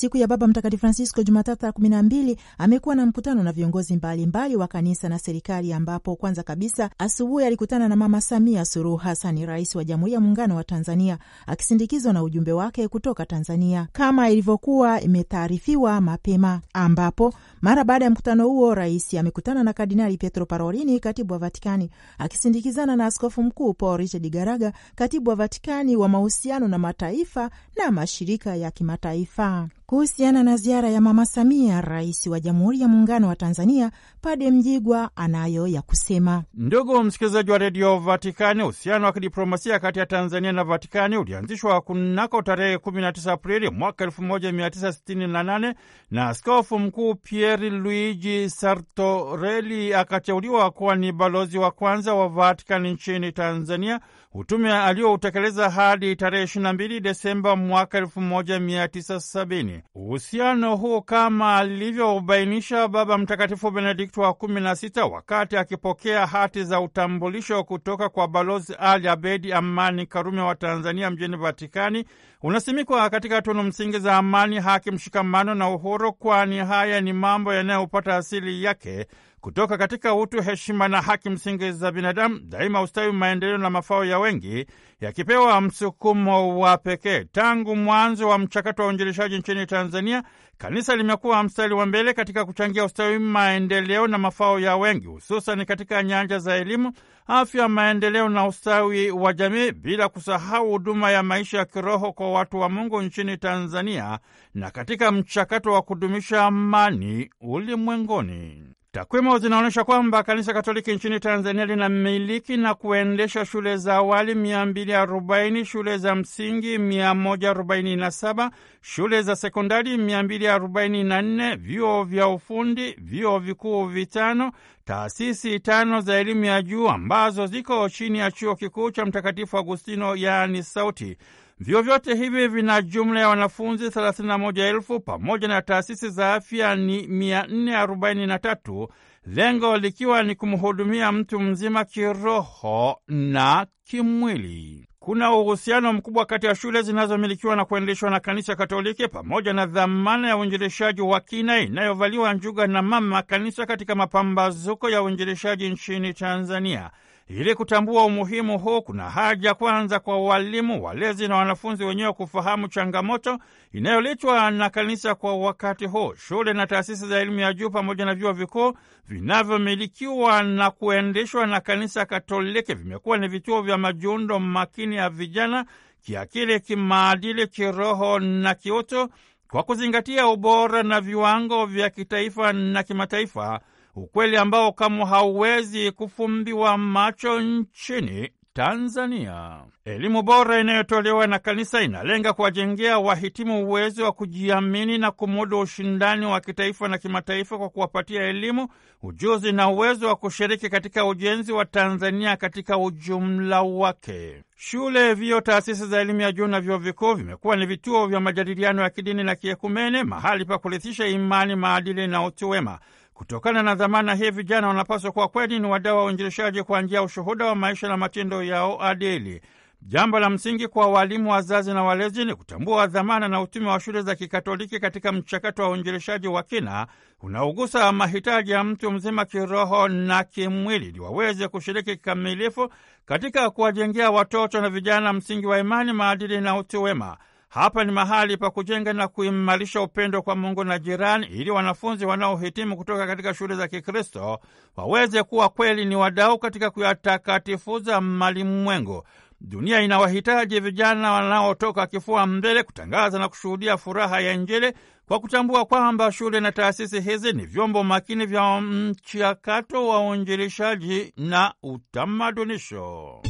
Siku 0.00 0.16
ya 0.16 0.26
Baba 0.26 0.46
Mtakatifu 0.46 0.80
Francisco, 0.80 1.22
Jumatatu 1.22 1.72
kumi 1.72 1.88
na 1.88 2.02
mbili, 2.02 2.36
amekuwa 2.58 2.94
na 2.94 3.06
mkutano 3.06 3.42
na 3.42 3.52
viongozi 3.52 3.96
mbalimbali 3.96 4.26
mbali 4.26 4.56
wa 4.56 4.66
kanisa 4.68 5.08
na 5.08 5.18
serikali, 5.18 5.72
ambapo 5.72 6.16
kwanza 6.16 6.42
kabisa 6.42 6.90
asubuhi 6.98 7.44
alikutana 7.44 7.88
na 7.88 7.96
Mama 7.96 8.20
Samia 8.20 8.64
Suluhu 8.64 8.96
Hasani, 8.96 9.46
rais 9.46 9.74
wa 9.74 9.84
Jamhuri 9.84 10.12
ya 10.12 10.20
Muungano 10.20 10.56
wa 10.56 10.64
Tanzania, 10.64 11.18
akisindikizwa 11.46 12.12
na 12.12 12.22
ujumbe 12.22 12.52
wake 12.52 12.88
kutoka 12.88 13.26
Tanzania 13.26 13.88
kama 13.92 14.30
ilivyokuwa 14.30 15.00
imetaarifiwa 15.00 16.00
mapema, 16.00 16.60
ambapo 16.72 17.34
mara 17.60 17.84
baada 17.84 18.04
ya 18.04 18.10
mkutano 18.10 18.48
huo 18.48 18.74
rais 18.74 19.14
amekutana 19.14 19.64
na 19.64 19.72
Kardinali 19.72 20.16
Pietro 20.16 20.46
Parolini, 20.46 21.00
katibu 21.00 21.32
wa 21.32 21.38
Vatikani, 21.38 21.90
akisindikizana 22.18 22.96
na 22.96 23.06
askofu 23.06 23.42
mkuu 23.42 23.74
Paul 23.74 23.96
Richard 23.98 24.30
Garaga, 24.30 24.72
katibu 24.94 25.30
wa 25.30 25.36
Vatikani 25.36 25.96
wa 25.96 26.08
mahusiano 26.08 26.68
na 26.68 26.78
mataifa 26.78 27.50
na 27.76 27.90
mashirika 27.90 28.56
ya 28.56 28.70
kimataifa. 28.70 29.68
Kuhusiana 29.90 30.42
na 30.42 30.56
ziara 30.56 30.90
ya 30.90 31.00
Mama 31.00 31.26
Samia, 31.26 31.80
rais 31.80 32.26
wa 32.26 32.40
Jamhuri 32.40 32.80
ya 32.80 32.88
Muungano 32.88 33.28
wa 33.28 33.36
Tanzania, 33.36 33.90
Pade 34.22 34.50
Mjigwa 34.50 35.10
anayo 35.16 35.66
ya 35.66 35.82
kusema. 35.82 36.44
Ndugu 36.54 37.02
msikilizaji 37.04 37.50
wa 37.50 37.58
redio 37.58 37.98
Vatikani, 37.98 38.62
uhusiano 38.62 39.06
wa 39.06 39.12
kidiplomasia 39.12 39.78
kati 39.78 39.98
ya 39.98 40.06
Tanzania 40.06 40.52
na 40.52 40.64
Vatikani 40.64 41.16
ulianzishwa 41.16 41.80
kunako 41.80 42.42
tarehe 42.42 42.76
19 42.76 43.30
Aprili 43.32 43.70
mwaka 43.70 44.06
1968 44.06 45.74
na 46.10 46.28
askofu 46.28 46.78
mkuu 46.78 47.14
Pier 47.14 47.60
Luigi 47.60 48.50
Sartorelli 48.50 49.94
akateuliwa 49.94 50.70
kuwa 50.70 50.96
ni 50.96 51.12
balozi 51.12 51.58
wa 51.58 51.70
kwanza 51.70 52.14
wa 52.14 52.28
Vatikani 52.28 52.92
nchini 52.92 53.32
Tanzania, 53.32 54.00
utume 54.34 54.72
alioutekeleza 54.72 55.70
hadi 55.70 56.16
tarehe 56.16 56.44
22 56.44 57.00
Desemba 57.00 57.56
mwaka 57.56 58.00
1970. 58.00 59.82
Uhusiano 59.94 60.76
huu 60.76 61.02
kama 61.02 61.56
alivyobainisha 61.56 62.88
Baba 62.88 63.18
Mtakatifu 63.18 63.70
Benedikto 64.10 64.20
wa 64.22 64.34
kumi 64.34 64.60
na 64.60 64.76
sita 64.76 65.04
wakati 65.06 65.56
akipokea 65.56 66.26
hati 66.26 66.64
za 66.64 66.80
utambulisho 66.80 67.64
kutoka 67.64 68.08
kwa 68.08 68.28
Balozi 68.28 68.74
Ali 68.74 69.08
Abedi 69.08 69.52
Amani 69.52 70.06
Karume 70.06 70.40
wa 70.40 70.54
Tanzania 70.54 71.10
mjini 71.10 71.36
Vatikani, 71.36 72.04
unasimikwa 72.42 73.10
katika 73.10 73.42
tunu 73.42 73.62
msingi 73.62 73.98
za 73.98 74.16
amani, 74.16 74.60
haki, 74.60 74.90
mshikamano 74.90 75.54
na 75.54 75.70
uhuru, 75.70 76.12
kwani 76.12 76.58
haya 76.58 77.00
ni 77.00 77.12
mambo 77.12 77.54
yanayopata 77.54 78.16
asili 78.16 78.64
yake 78.64 79.06
kutoka 79.40 79.78
katika 79.78 80.14
utu, 80.14 80.42
heshima 80.42 80.88
na 80.88 81.02
haki 81.02 81.30
msingi 81.30 81.72
za 81.72 81.92
binadamu, 81.92 82.38
daima 82.40 82.82
ustawi, 82.82 83.12
maendeleo 83.12 83.58
na 83.58 83.70
mafao 83.70 84.04
ya 84.04 84.18
wengi 84.18 84.66
yakipewa 85.00 85.60
msukumo 85.60 86.58
wa 86.58 86.78
pekee. 86.78 87.24
Tangu 87.24 87.76
mwanzo 87.76 88.28
wa 88.28 88.38
mchakato 88.38 88.82
wa 88.82 88.88
uinjilishaji 88.88 89.38
nchini 89.38 89.66
Tanzania, 89.66 90.22
kanisa 90.60 90.96
limekuwa 90.96 91.42
mstari 91.42 91.74
wa 91.74 91.86
mbele 91.86 92.12
katika 92.14 92.44
kuchangia 92.44 92.84
ustawi, 92.84 93.18
maendeleo 93.18 94.06
na 94.06 94.18
mafao 94.18 94.60
ya 94.60 94.76
wengi, 94.76 95.06
hususani 95.06 95.64
katika 95.64 96.02
nyanja 96.02 96.38
za 96.38 96.56
elimu, 96.56 96.92
afya, 97.26 97.68
maendeleo 97.68 98.28
na 98.28 98.46
ustawi 98.46 99.10
wa 99.10 99.32
jamii, 99.32 99.72
bila 99.72 100.08
kusahau 100.08 100.70
huduma 100.70 101.10
ya 101.10 101.22
maisha 101.22 101.58
ya 101.58 101.64
kiroho 101.64 102.12
kwa 102.12 102.32
watu 102.32 102.56
wa 102.56 102.68
Mungu 102.68 103.02
nchini 103.02 103.36
Tanzania 103.36 104.18
na 104.54 104.70
katika 104.70 105.12
mchakato 105.12 105.72
wa 105.72 105.82
kudumisha 105.82 106.44
amani 106.44 107.30
ulimwenguni. 107.40 108.64
Takwimu 108.94 109.38
zinaonyesha 109.38 109.84
kwamba 109.84 110.22
Kanisa 110.22 110.52
Katoliki 110.52 110.92
nchini 110.92 111.20
Tanzania 111.20 111.66
linamiliki 111.66 112.56
na 112.56 112.74
kuendesha 112.74 113.44
shule 113.44 113.76
za 113.76 113.94
awali 113.94 114.34
240, 114.34 115.64
shule 115.64 115.98
za 115.98 116.14
msingi 116.14 116.78
147, 116.78 118.50
shule 118.80 119.22
za 119.22 119.36
sekondari 119.36 119.96
244, 119.96 121.56
vyuo 121.56 122.04
vya 122.04 122.28
ufundi, 122.28 122.94
vyuo 122.98 123.38
vikuu 123.38 123.84
vitano, 123.86 124.52
taasisi 124.84 125.60
tano 125.60 126.00
za 126.00 126.14
elimu 126.18 126.44
ya 126.44 126.62
juu 126.62 126.88
ambazo 126.88 127.46
ziko 127.46 127.88
chini 127.88 128.18
ya 128.18 128.30
chuo 128.30 128.54
kikuu 128.56 128.90
cha 128.90 129.04
Mtakatifu 129.06 129.58
Agustino, 129.58 130.16
yaani 130.16 130.62
SAUTI. 130.62 131.16
Vyuo 131.60 131.82
vyote 131.82 132.14
hivi 132.14 132.48
vina 132.48 132.82
jumla 132.82 133.20
ya 133.20 133.28
wanafunzi 133.28 133.86
31,000 133.86 135.00
pamoja 135.00 135.48
na 135.48 135.62
taasisi 135.62 136.08
za 136.10 136.34
afya 136.34 136.76
ni 136.76 137.06
443, 137.06 138.88
lengo 139.26 139.76
likiwa 139.78 140.22
ni 140.22 140.34
kumhudumia 140.34 141.12
mtu 141.12 141.40
mzima 141.40 141.84
kiroho 141.84 143.00
na 143.08 143.66
kimwili. 143.84 144.86
Kuna 144.98 145.32
uhusiano 145.32 145.92
mkubwa 145.92 146.26
kati 146.26 146.46
ya 146.46 146.54
shule 146.54 146.82
zinazomilikiwa 146.82 147.56
na 147.56 147.64
kuendeshwa 147.64 148.10
na 148.10 148.20
Kanisa 148.20 148.56
Katoliki 148.56 149.08
pamoja 149.08 149.52
na 149.52 149.66
dhamana 149.66 150.28
ya 150.28 150.36
uinjilishaji 150.36 151.00
wa 151.00 151.20
kina 151.20 151.58
inayovaliwa 151.60 152.34
njuga 152.34 152.66
na 152.66 152.82
Mama 152.82 153.22
Kanisa 153.22 153.66
katika 153.66 153.94
mapambazuko 153.94 154.90
ya 154.90 155.02
uinjilishaji 155.02 155.68
nchini 155.70 156.14
Tanzania. 156.14 156.90
Ili 157.38 157.54
kutambua 157.54 158.04
umuhimu 158.04 158.58
huu, 158.58 158.82
kuna 158.82 159.10
haja 159.10 159.54
kwanza 159.54 159.98
kwa 160.00 160.20
walimu, 160.24 160.84
walezi 160.84 161.28
na 161.28 161.36
wanafunzi 161.36 161.84
wenyewe 161.84 162.12
kufahamu 162.12 162.68
changamoto 162.68 163.38
inayoletwa 163.72 164.50
na 164.50 164.70
kanisa 164.70 165.14
kwa 165.14 165.36
wakati 165.36 165.86
huu. 165.86 166.14
Shule 166.14 166.52
na 166.52 166.66
taasisi 166.66 167.06
za 167.06 167.18
elimu 167.20 167.40
ya 167.40 167.52
juu 167.52 167.70
pamoja 167.70 168.04
na 168.04 168.14
vyuo 168.14 168.32
vikuu 168.32 168.72
vinavyomilikiwa 169.08 170.42
na 170.42 170.70
kuendeshwa 170.70 171.46
na 171.46 171.60
kanisa 171.60 172.04
Katoliki 172.06 172.74
vimekuwa 172.74 173.18
ni 173.18 173.28
vituo 173.28 173.62
vya 173.62 173.78
majiundo 173.78 174.38
makini 174.40 174.96
ya 174.96 175.10
vijana 175.10 175.64
kiakili, 176.02 176.60
kimaadili, 176.60 177.46
kiroho 177.46 178.18
na 178.18 178.54
kiutu, 178.54 179.08
kwa 179.50 179.62
kuzingatia 179.62 180.26
ubora 180.28 180.82
na 180.82 181.00
viwango 181.00 181.66
vya 181.66 181.90
kitaifa 181.90 182.52
na 182.52 182.82
kimataifa 182.82 183.60
ukweli 184.02 184.36
ambao 184.36 184.72
kamwe 184.72 185.04
hauwezi 185.04 185.90
kufumbiwa 185.90 186.78
macho 186.78 187.40
nchini 187.40 188.30
Tanzania. 188.52 189.60
Elimu 189.84 190.22
bora 190.22 190.60
inayotolewa 190.60 191.26
na 191.26 191.38
kanisa 191.38 191.82
inalenga 191.82 192.32
kuwajengea 192.32 192.98
wahitimu 192.98 193.66
uwezo 193.68 194.04
wa 194.04 194.12
kujiamini 194.12 194.98
na 194.98 195.10
kumudu 195.10 195.60
ushindani 195.60 196.26
wa 196.26 196.40
kitaifa 196.40 196.88
na 196.88 196.98
kimataifa 196.98 197.58
kwa 197.58 197.68
kuwapatia 197.68 198.22
elimu, 198.22 198.68
ujuzi 199.02 199.52
na 199.52 199.68
uwezo 199.68 200.06
wa 200.08 200.16
kushiriki 200.16 200.68
katika 200.68 201.04
ujenzi 201.06 201.52
wa 201.52 201.64
Tanzania 201.64 202.36
katika 202.36 202.78
ujumla 202.78 203.62
wake. 203.62 204.42
Shule, 204.56 205.14
vyuo, 205.14 205.40
taasisi 205.40 205.86
za 205.86 206.00
elimu 206.00 206.20
ya 206.20 206.32
juu 206.32 206.46
na 206.46 206.60
vyuo 206.60 206.78
vikuu 206.78 207.14
vimekuwa 207.14 207.56
ni 207.56 207.66
vituo 207.66 208.06
vya 208.06 208.20
majadiliano 208.20 208.82
ya 208.82 208.90
kidini 208.90 209.24
na 209.24 209.34
kiekumene, 209.34 210.04
mahali 210.04 210.44
pa 210.44 210.58
kurithisha 210.58 211.06
imani, 211.06 211.54
maadili 211.56 212.06
na 212.06 212.24
utu 212.24 212.48
wema. 212.50 212.78
Kutokana 213.20 213.62
na 213.62 213.74
dhamana 213.74 214.14
hii, 214.14 214.30
vijana 214.30 214.68
wanapaswa 214.68 215.12
kuwa 215.12 215.28
kweli 215.28 215.58
ni 215.58 215.66
wadau 215.66 215.96
wa 215.96 216.04
uinjilishaji 216.04 216.62
kwa 216.62 216.82
njia 216.82 216.98
ya 216.98 217.04
ushuhuda 217.04 217.46
wa 217.46 217.54
maisha 217.54 217.88
na 217.88 217.96
matendo 217.96 218.42
yao 218.42 218.82
adili. 218.84 219.40
Jambo 219.82 220.18
la 220.20 220.30
msingi 220.30 220.68
kwa 220.68 220.86
walimu, 220.86 221.30
wazazi 221.30 221.72
na 221.74 221.82
walezi 221.84 222.24
ni 222.24 222.34
kutambua 222.34 222.86
dhamana 222.86 223.28
na 223.28 223.40
utume 223.40 223.68
wa 223.68 223.80
shule 223.80 224.02
za 224.02 224.14
Kikatoliki 224.14 224.80
katika 224.80 225.12
mchakato 225.12 225.62
wa 225.62 225.68
uinjilishaji 225.70 226.28
wa 226.28 226.42
kina 226.42 226.86
unaogusa 227.22 227.92
mahitaji 227.92 228.50
ya 228.50 228.64
mtu 228.64 228.90
mzima 228.92 229.24
kiroho 229.24 229.88
na 229.88 230.24
kimwili, 230.24 230.86
ili 230.88 231.00
waweze 231.00 231.48
kushiriki 231.48 231.90
kikamilifu 231.96 232.72
katika 233.06 233.50
kuwajengea 233.50 234.10
watoto 234.10 234.60
na 234.60 234.70
vijana 234.70 235.12
msingi 235.12 235.46
wa 235.46 235.58
imani, 235.58 235.92
maadili 235.92 236.40
na 236.40 236.56
utu 236.56 236.82
wema. 236.82 237.16
Hapa 237.50 237.84
ni 237.84 237.92
mahali 237.92 238.36
pa 238.36 238.50
kujenga 238.50 238.92
na 238.92 239.08
kuimarisha 239.08 239.80
upendo 239.82 240.22
kwa 240.22 240.36
Mungu 240.36 240.64
na 240.64 240.78
jirani, 240.78 241.26
ili 241.26 241.50
wanafunzi 241.50 242.06
wanaohitimu 242.06 242.76
kutoka 242.76 243.06
katika 243.06 243.34
shule 243.34 243.54
za 243.54 243.68
Kikristo 243.68 244.38
waweze 244.76 245.22
kuwa 245.22 245.48
kweli 245.48 245.84
ni 245.84 245.96
wadau 245.96 246.38
katika 246.38 246.70
kuyatakatifuza 246.70 248.00
malimwengu. 248.00 249.02
Dunia 249.40 249.80
inawahitaji 249.80 250.60
vijana 250.60 251.12
wanaotoka 251.12 251.86
kifua 251.86 252.26
mbele 252.26 252.62
kutangaza 252.62 253.18
na 253.18 253.28
kushuhudia 253.28 253.76
furaha 253.76 254.20
ya 254.20 254.32
Injili 254.32 254.72
kwa 255.08 255.20
kutambua 255.20 255.64
kwamba 255.64 256.12
shule 256.12 256.40
na 256.40 256.52
taasisi 256.52 257.00
hizi 257.00 257.32
ni 257.32 257.46
vyombo 257.46 257.84
makini 257.84 258.26
vya 258.26 258.60
mchakato 258.60 259.88
wa 259.88 260.08
uinjilishaji 260.10 261.12
na 261.16 261.54
utamadunisho. 261.62 263.20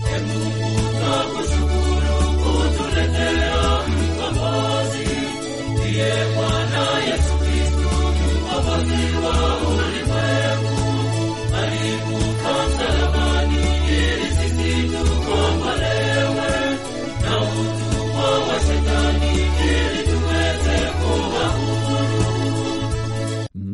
get 6.00 6.36
one. 6.36 6.49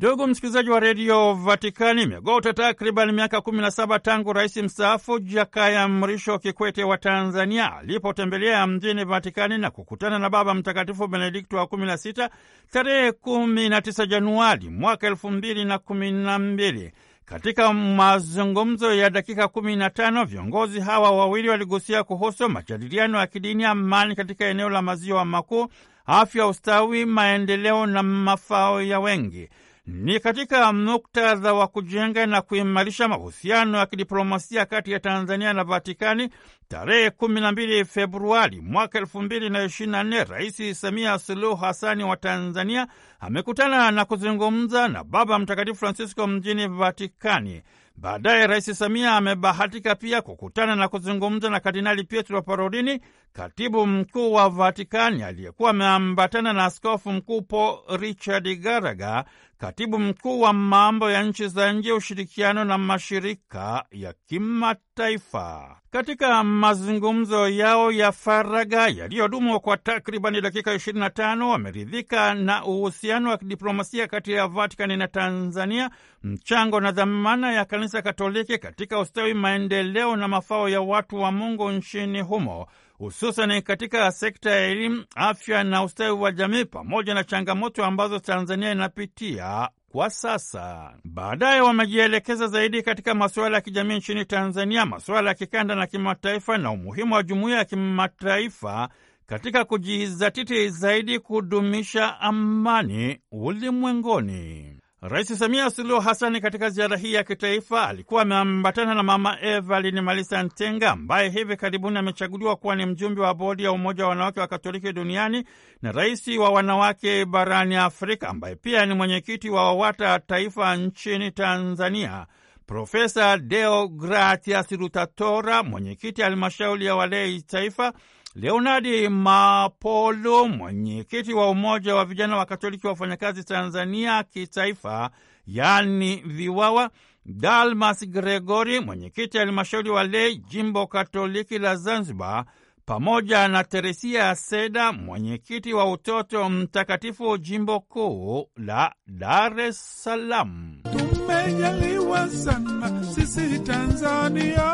Ndugu 0.07 0.27
msikilizaji 0.27 0.71
wa 0.71 0.81
redio 0.81 1.35
Vatikani, 1.35 2.03
imegota 2.03 2.53
takriban 2.53 3.13
miaka 3.13 3.41
kumi 3.41 3.61
na 3.61 3.71
saba 3.71 3.99
tangu 3.99 4.33
rais 4.33 4.57
mstaafu 4.57 5.19
Jakaya 5.19 5.89
Mrisho 5.89 6.39
Kikwete 6.39 6.85
wa 6.85 6.99
Tanzania 6.99 7.77
alipotembelea 7.77 8.67
mjini 8.67 9.05
Vatikani 9.05 9.59
na 9.59 9.71
kukutana 9.71 10.19
na 10.19 10.31
Baba 10.31 10.55
Mtakatifu 10.55 11.07
Benedikto 11.09 11.57
wa 11.57 11.67
kumi 11.67 11.87
na 11.87 11.97
sita 11.97 12.31
tarehe 12.73 13.13
kumi 13.13 13.69
na 13.69 13.81
tisa 13.83 14.07
Januari 14.07 14.69
mwaka 14.69 15.07
elfu 15.07 15.31
mbili 15.31 15.65
na 15.65 15.79
kumi 15.79 16.13
na 16.13 16.39
mbili. 16.39 16.93
Katika 17.25 17.73
mazungumzo 17.73 18.95
ya 18.95 19.11
dakika 19.11 19.49
kumi 19.49 19.77
na 19.77 19.91
tano 19.91 20.25
viongozi 20.25 20.81
hawa 20.81 21.11
wawili 21.11 21.49
waligusia 21.49 22.05
kuhusu 22.05 22.49
majadiliano 22.49 23.19
ya 23.19 23.27
kidini, 23.27 23.65
amani 23.65 24.15
katika 24.15 24.45
eneo 24.45 24.69
la 24.71 24.83
maziwa 24.83 25.25
makuu, 25.25 25.67
afya, 26.07 26.47
ustawi, 26.47 27.05
maendeleo 27.05 27.87
na 27.87 28.03
mafao 28.03 28.83
ya 28.83 29.01
wengi. 29.01 29.49
Ni 29.87 30.21
katika 30.21 30.73
muktadha 30.73 31.53
wa 31.55 31.67
kujenga 31.69 32.27
na 32.27 32.43
kuimarisha 32.43 33.09
mahusiano 33.09 33.79
ya 33.79 33.87
kidiplomasia 33.87 34.67
kati 34.67 34.93
ya 34.93 35.01
Tanzania 35.01 35.53
na 35.53 35.65
Vatikani, 35.65 36.29
tarehe 36.69 37.09
12 37.09 37.85
Februari 37.85 38.61
mwaka 38.61 39.01
2024 39.01 40.25
Rais 40.31 40.81
Samia 40.81 41.19
Suluhu 41.19 41.57
Hasani 41.57 42.05
wa 42.05 42.17
Tanzania 42.17 42.87
amekutana 43.21 43.91
na 43.91 44.05
kuzungumza 44.05 44.89
na 44.89 45.05
Baba 45.05 45.39
Mtakatifu 45.39 45.77
Francisco 45.79 46.27
mjini 46.27 46.69
Vatikani. 46.69 47.63
Baadaye 47.99 48.47
Rais 48.47 48.79
Samia 48.79 49.13
amebahatika 49.17 49.95
pia 49.95 50.23
kukutana 50.23 50.77
na 50.77 50.89
kuzungumza 50.89 51.51
na 51.51 51.61
Kardinali 51.61 52.05
Pietro 52.05 52.43
Parolini, 52.43 53.01
katibu 53.33 53.87
mkuu 53.87 54.33
wa 54.33 54.49
Vatikani, 54.49 55.23
aliyekuwa 55.23 55.71
ameambatana 55.71 56.53
na 56.53 56.65
askofu 56.65 57.13
mkuu 57.13 57.43
Paul 57.43 57.79
Richard 58.01 58.59
Garaga, 58.61 59.25
katibu 59.59 59.99
mkuu 59.99 60.41
wa 60.41 60.53
mambo 60.53 61.11
ya 61.11 61.23
nchi 61.23 61.49
za 61.49 61.73
nje, 61.73 61.93
ushirikiano 61.93 62.65
na 62.65 62.79
mashirika 62.79 63.85
ya 63.91 64.15
kimataifa. 64.27 65.77
Katika 65.91 66.45
mazungumzo 66.45 67.49
yao 67.49 67.93
ya 67.93 68.13
faragha 68.13 68.89
yaliyodumu 68.89 69.61
kwa 69.61 69.77
takribani 69.77 70.41
dakika 70.41 70.75
25 70.75 71.43
wameridhika 71.43 72.35
na 72.35 72.65
uhusiano 72.65 73.31
wa 73.31 73.39
kidiplomasia 73.39 74.07
kati 74.07 74.33
ya 74.33 74.47
Vatikani 74.49 74.97
na 74.97 75.09
Tanzania, 75.09 75.91
mchango 76.23 76.81
na 76.81 76.93
dhamana 76.93 77.53
ya 77.53 77.65
Kanisa 77.65 78.03
Katoliki 78.03 78.59
katika 78.59 78.99
ustawi, 79.01 79.35
maendeleo 79.35 80.17
na 80.17 80.29
mafao 80.29 80.69
ya 80.69 80.81
watu 80.81 81.17
wa 81.17 81.33
Mungu 81.33 81.71
nchini 81.71 82.21
humo 82.21 82.67
hususani 82.99 83.63
katika 83.63 84.13
sekta 84.13 84.51
ya 84.51 84.67
elimu, 84.67 85.05
afya 85.17 85.65
na 85.65 85.83
ustawi 85.85 86.11
wa 86.11 86.33
jamii, 86.33 86.65
pamoja 86.65 87.15
na 87.15 87.25
changamoto 87.25 87.85
ambazo 87.85 88.19
Tanzania 88.19 88.73
inapitia 88.73 89.69
kwa 89.89 90.11
sasa. 90.11 90.93
Baadaye 91.05 91.61
wamejielekeza 91.61 92.47
zaidi 92.47 92.83
katika 92.83 93.15
masuala 93.15 93.57
ya 93.57 93.61
kijamii 93.61 93.97
nchini 93.97 94.25
Tanzania, 94.25 94.87
masuala 94.87 95.31
ya 95.31 95.35
kikanda 95.35 95.75
na 95.75 95.87
kimataifa, 95.87 96.59
na 96.59 96.71
umuhimu 96.71 97.15
wa 97.15 97.23
jumuiya 97.23 97.59
ya 97.59 97.65
kimataifa 97.65 98.89
katika 99.27 99.65
kujizatiti 99.65 100.69
zaidi 100.69 101.19
kudumisha 101.19 102.21
amani 102.21 103.19
ulimwenguni. 103.33 104.77
Rais 105.09 105.39
Samia 105.39 105.71
Suluhu 105.71 106.01
Hasani 106.01 106.41
katika 106.41 106.71
ziara 106.71 106.97
hii 106.97 107.13
ya 107.13 107.25
kitaifa 107.25 107.89
alikuwa 107.89 108.23
ameambatana 108.23 108.95
na 108.95 109.03
Mama 109.03 109.39
Evelyn 109.43 110.01
Malisa 110.01 110.43
Ntenga 110.43 110.91
ambaye 110.91 111.29
hivi 111.29 111.57
karibuni 111.57 111.99
amechaguliwa 111.99 112.57
kuwa 112.57 112.77
ni 112.77 112.87
mjumbe 112.87 113.21
wa 113.21 113.35
bodi 113.35 113.65
ya 113.65 113.73
Umoja 113.73 114.03
wa 114.05 114.09
Wanawake 114.11 114.41
wa 114.41 114.47
Katoliki 114.47 114.93
duniani 114.93 115.45
na 115.83 115.93
rais 115.93 116.29
wa 116.29 116.51
wanawake 116.51 117.25
barani 117.25 117.77
Afrika 117.77 118.29
ambaye 118.29 118.55
pia 118.57 118.87
ni 118.87 118.95
mwenyekiti 118.95 119.51
wa 119.51 119.65
WAWATA 119.65 120.19
taifa 120.19 120.77
nchini 120.77 121.31
Tanzania. 121.31 122.27
Profesa 122.67 123.39
Deogratias 123.39 124.73
Rutatora, 124.73 125.63
mwenyekiti 125.63 126.23
halmashauri 126.23 126.87
ya 126.87 126.95
walei 126.97 127.43
taifa 127.43 127.93
Leonardi 128.41 129.09
Mapolo, 129.09 130.49
mwenyekiti 130.49 131.35
wa 131.35 131.51
Umoja 131.51 131.95
wa 131.95 132.05
Vijana 132.05 132.37
wa 132.37 132.47
Katoliki 132.47 132.87
wa 132.87 132.93
Wafanyakazi 132.93 133.45
Tanzania 133.45 134.23
kitaifa, 134.23 135.11
yaani 135.47 136.17
VIWAWA, 136.17 136.91
Dalmas 137.25 138.09
Gregori, 138.09 138.81
mwenyekiti 138.81 139.39
halmashauri 139.39 139.91
wa 139.91 140.05
lei 140.05 140.37
jimbo 140.37 140.87
Katoliki 140.87 141.59
la 141.59 141.77
Zanzibar, 141.77 142.45
pamoja 142.87 143.49
na 143.49 143.65
Teresia 143.65 144.35
Seda, 144.35 144.93
mwenyekiti 144.93 145.75
wa 145.75 145.91
Utoto 145.93 146.49
Mtakatifu 146.51 147.39
jimbo 147.39 147.81
kuu 147.81 148.49
la 148.57 148.95
Dar 149.07 149.61
es 149.61 150.03
Salaam. 150.05 150.83
Tumejaliwa 150.99 152.29
sana 152.29 153.05
sisi 153.05 153.59
Tanzania, 153.59 154.73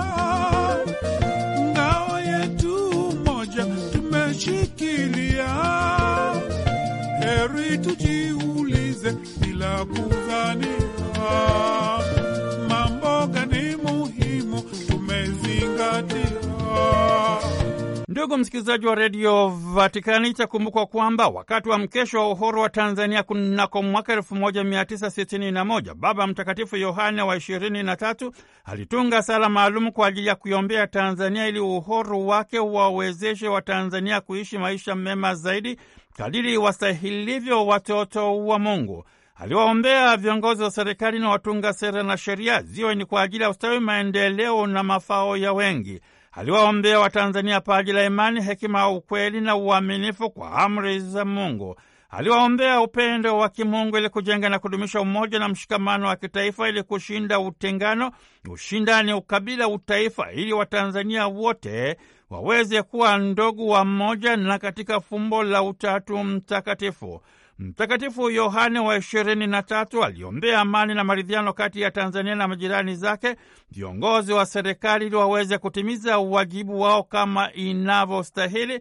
tumeshikilia. 5.42 6.42
Heri 7.20 7.78
tujiulize 7.78 9.12
bila 9.40 9.84
kudhania, 9.84 10.88
mambo 12.68 13.26
gani 13.26 13.76
muhimu 13.76 14.62
tumezingatia. 14.88 16.32
Ndugu 18.12 18.38
msikilizaji 18.38 18.87
wa 18.87 18.95
redio 18.95 19.49
Vatikani, 19.49 20.28
itakumbukwa 20.28 20.87
kwamba 20.87 21.28
wakati 21.28 21.69
wa 21.69 21.78
mkesho 21.78 22.19
wa 22.19 22.31
uhuru 22.31 22.61
wa 22.61 22.69
Tanzania 22.69 23.23
kunako 23.23 23.83
mwaka 23.83 24.16
1961 24.16 25.95
Baba 25.95 26.26
Mtakatifu 26.26 26.76
Yohane 26.76 27.23
wa 27.23 27.37
23 27.37 28.33
alitunga 28.64 29.23
sala 29.23 29.49
maalum 29.49 29.90
kwa 29.90 30.07
ajili 30.07 30.26
ya 30.26 30.35
kuiombea 30.35 30.87
Tanzania 30.87 31.49
ili 31.49 31.59
uhuru 31.61 32.28
wake 32.28 32.59
wawezeshe 32.59 33.49
Watanzania 33.49 34.21
kuishi 34.21 34.59
maisha 34.59 34.95
mema 34.95 35.35
zaidi 35.35 35.76
kadiri 36.16 36.57
wastahilivyo 36.57 37.66
watoto 37.66 38.45
wa 38.47 38.59
Mungu. 38.59 39.04
Aliwaombea 39.37 40.16
viongozi 40.16 40.62
wa 40.62 40.71
serikali 40.71 41.19
na 41.19 41.28
watunga 41.28 41.73
sera 41.73 42.02
na 42.02 42.16
sheria 42.16 42.62
ziwe 42.62 42.95
ni 42.95 43.04
kwa 43.04 43.23
ajili 43.23 43.42
ya 43.42 43.50
ustawi, 43.50 43.81
maendeleo 43.81 44.66
na 44.66 44.83
mafao 44.83 45.37
ya 45.37 45.52
wengi. 45.52 46.00
Aliwaombea 46.32 47.00
Watanzania 47.00 47.60
paji 47.60 47.92
la 47.92 48.04
imani, 48.04 48.42
hekima, 48.42 48.88
ukweli 48.90 49.40
na 49.40 49.56
uaminifu 49.56 50.30
kwa 50.30 50.52
amri 50.52 51.00
za 51.00 51.24
Mungu. 51.24 51.76
Aliwaombea 52.10 52.80
upendo 52.80 53.38
wa 53.38 53.48
kimungu 53.48 53.98
ili 53.98 54.08
kujenga 54.08 54.48
na 54.48 54.58
kudumisha 54.58 55.00
umoja 55.00 55.38
na 55.38 55.48
mshikamano 55.48 56.06
wa 56.06 56.16
kitaifa 56.16 56.68
ili 56.68 56.82
kushinda 56.82 57.40
utengano, 57.40 58.10
ushindani, 58.50 59.12
ukabila, 59.12 59.68
utaifa, 59.68 60.32
ili 60.32 60.52
Watanzania 60.52 61.26
wote 61.26 61.96
waweze 62.30 62.82
kuwa 62.82 63.18
ndugu 63.18 63.68
wa 63.68 63.84
mmoja 63.84 64.36
na 64.36 64.58
katika 64.58 65.00
fumbo 65.00 65.42
la 65.42 65.62
Utatu 65.62 66.18
Mtakatifu. 66.24 67.20
Mtakatifu 67.62 68.31
Yohane 68.31 68.78
wa 68.78 68.97
ishirini 68.97 69.47
na 69.47 69.62
tatu 69.62 70.04
aliombea 70.04 70.61
amani 70.61 70.95
na 70.95 71.04
maridhiano 71.04 71.52
kati 71.52 71.81
ya 71.81 71.90
Tanzania 71.90 72.35
na 72.35 72.49
majirani 72.49 72.95
zake, 72.97 73.37
viongozi 73.71 74.33
wa 74.33 74.47
serikali 74.47 75.07
ili 75.07 75.16
waweze 75.16 75.59
kutimiza 75.59 76.19
uwajibu 76.19 76.81
wao 76.81 77.02
kama 77.02 77.52
inavyostahili, 77.52 78.81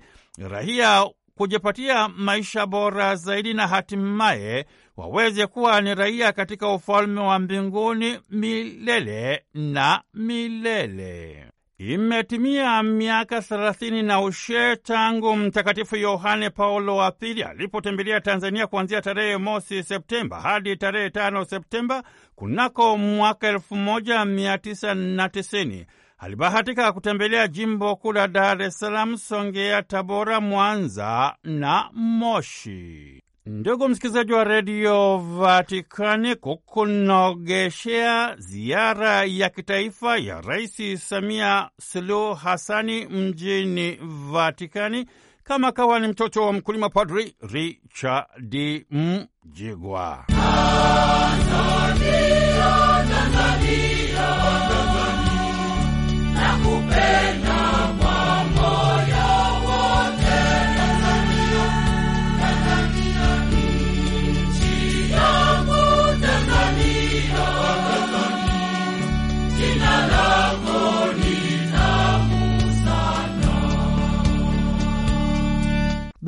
raia 0.50 1.10
kujipatia 1.36 2.08
maisha 2.08 2.66
bora 2.66 3.16
zaidi, 3.16 3.54
na 3.54 3.68
hatimaye 3.68 4.66
waweze 4.98 5.48
kuwa 5.48 5.82
ni 5.82 5.96
raia 5.96 6.32
katika 6.32 6.70
ufalme 6.74 7.22
wa 7.22 7.40
mbinguni 7.40 8.20
milele 8.30 9.44
na 9.54 10.02
milele. 10.14 11.46
Imetimia 11.90 12.84
miaka 12.84 13.42
thelathini 13.42 14.04
na 14.04 14.22
ushe 14.22 14.76
tangu 14.76 15.36
Mtakatifu 15.36 15.96
Yohane 15.96 16.50
Paulo 16.50 16.96
wa 16.96 17.12
Pili 17.12 17.44
alipotembelea 17.44 18.22
Tanzania 18.22 18.68
kuanzia 18.68 19.02
tarehe 19.02 19.38
mosi 19.38 19.84
Septemba 19.84 20.42
hadi 20.42 20.76
tarehe 20.78 21.10
tano 21.10 21.46
Septemba 21.46 22.04
kunako 22.36 22.98
mwaka 22.98 23.48
elfu 23.48 23.76
moja 23.76 24.26
mia 24.26 24.58
tisa 24.58 24.94
na 24.94 25.30
tisini. 25.30 25.86
Alibahatika 26.18 26.92
kutembelea 26.94 27.48
jimbo 27.48 27.96
kuu 27.96 28.12
la 28.14 28.28
Dar 28.28 28.62
es 28.62 28.80
Salaam, 28.80 29.18
Songea, 29.18 29.82
Tabora, 29.84 30.42
Mwanza 30.42 31.36
na 31.44 31.90
Moshi. 31.94 33.22
Ndugu 33.46 33.90
msikilizaji 33.90 34.34
wa 34.34 34.44
redio 34.44 35.18
Vatikani, 35.18 36.36
kukunogeshea 36.36 38.36
ziara 38.38 39.24
ya 39.26 39.50
kitaifa 39.50 40.18
ya 40.18 40.42
Rais 40.42 41.08
Samia 41.10 41.70
Suluhu 41.80 42.34
Hasani 42.34 43.06
mjini 43.06 44.00
Vatikani, 44.32 45.06
kama 45.44 45.72
kawa 45.72 46.00
ni 46.00 46.08
mtoto 46.08 46.46
wa 46.46 46.54
mkulima, 46.54 46.90
Padri 46.90 47.36
Richard 47.42 48.86
Mjigwa. 48.92 50.26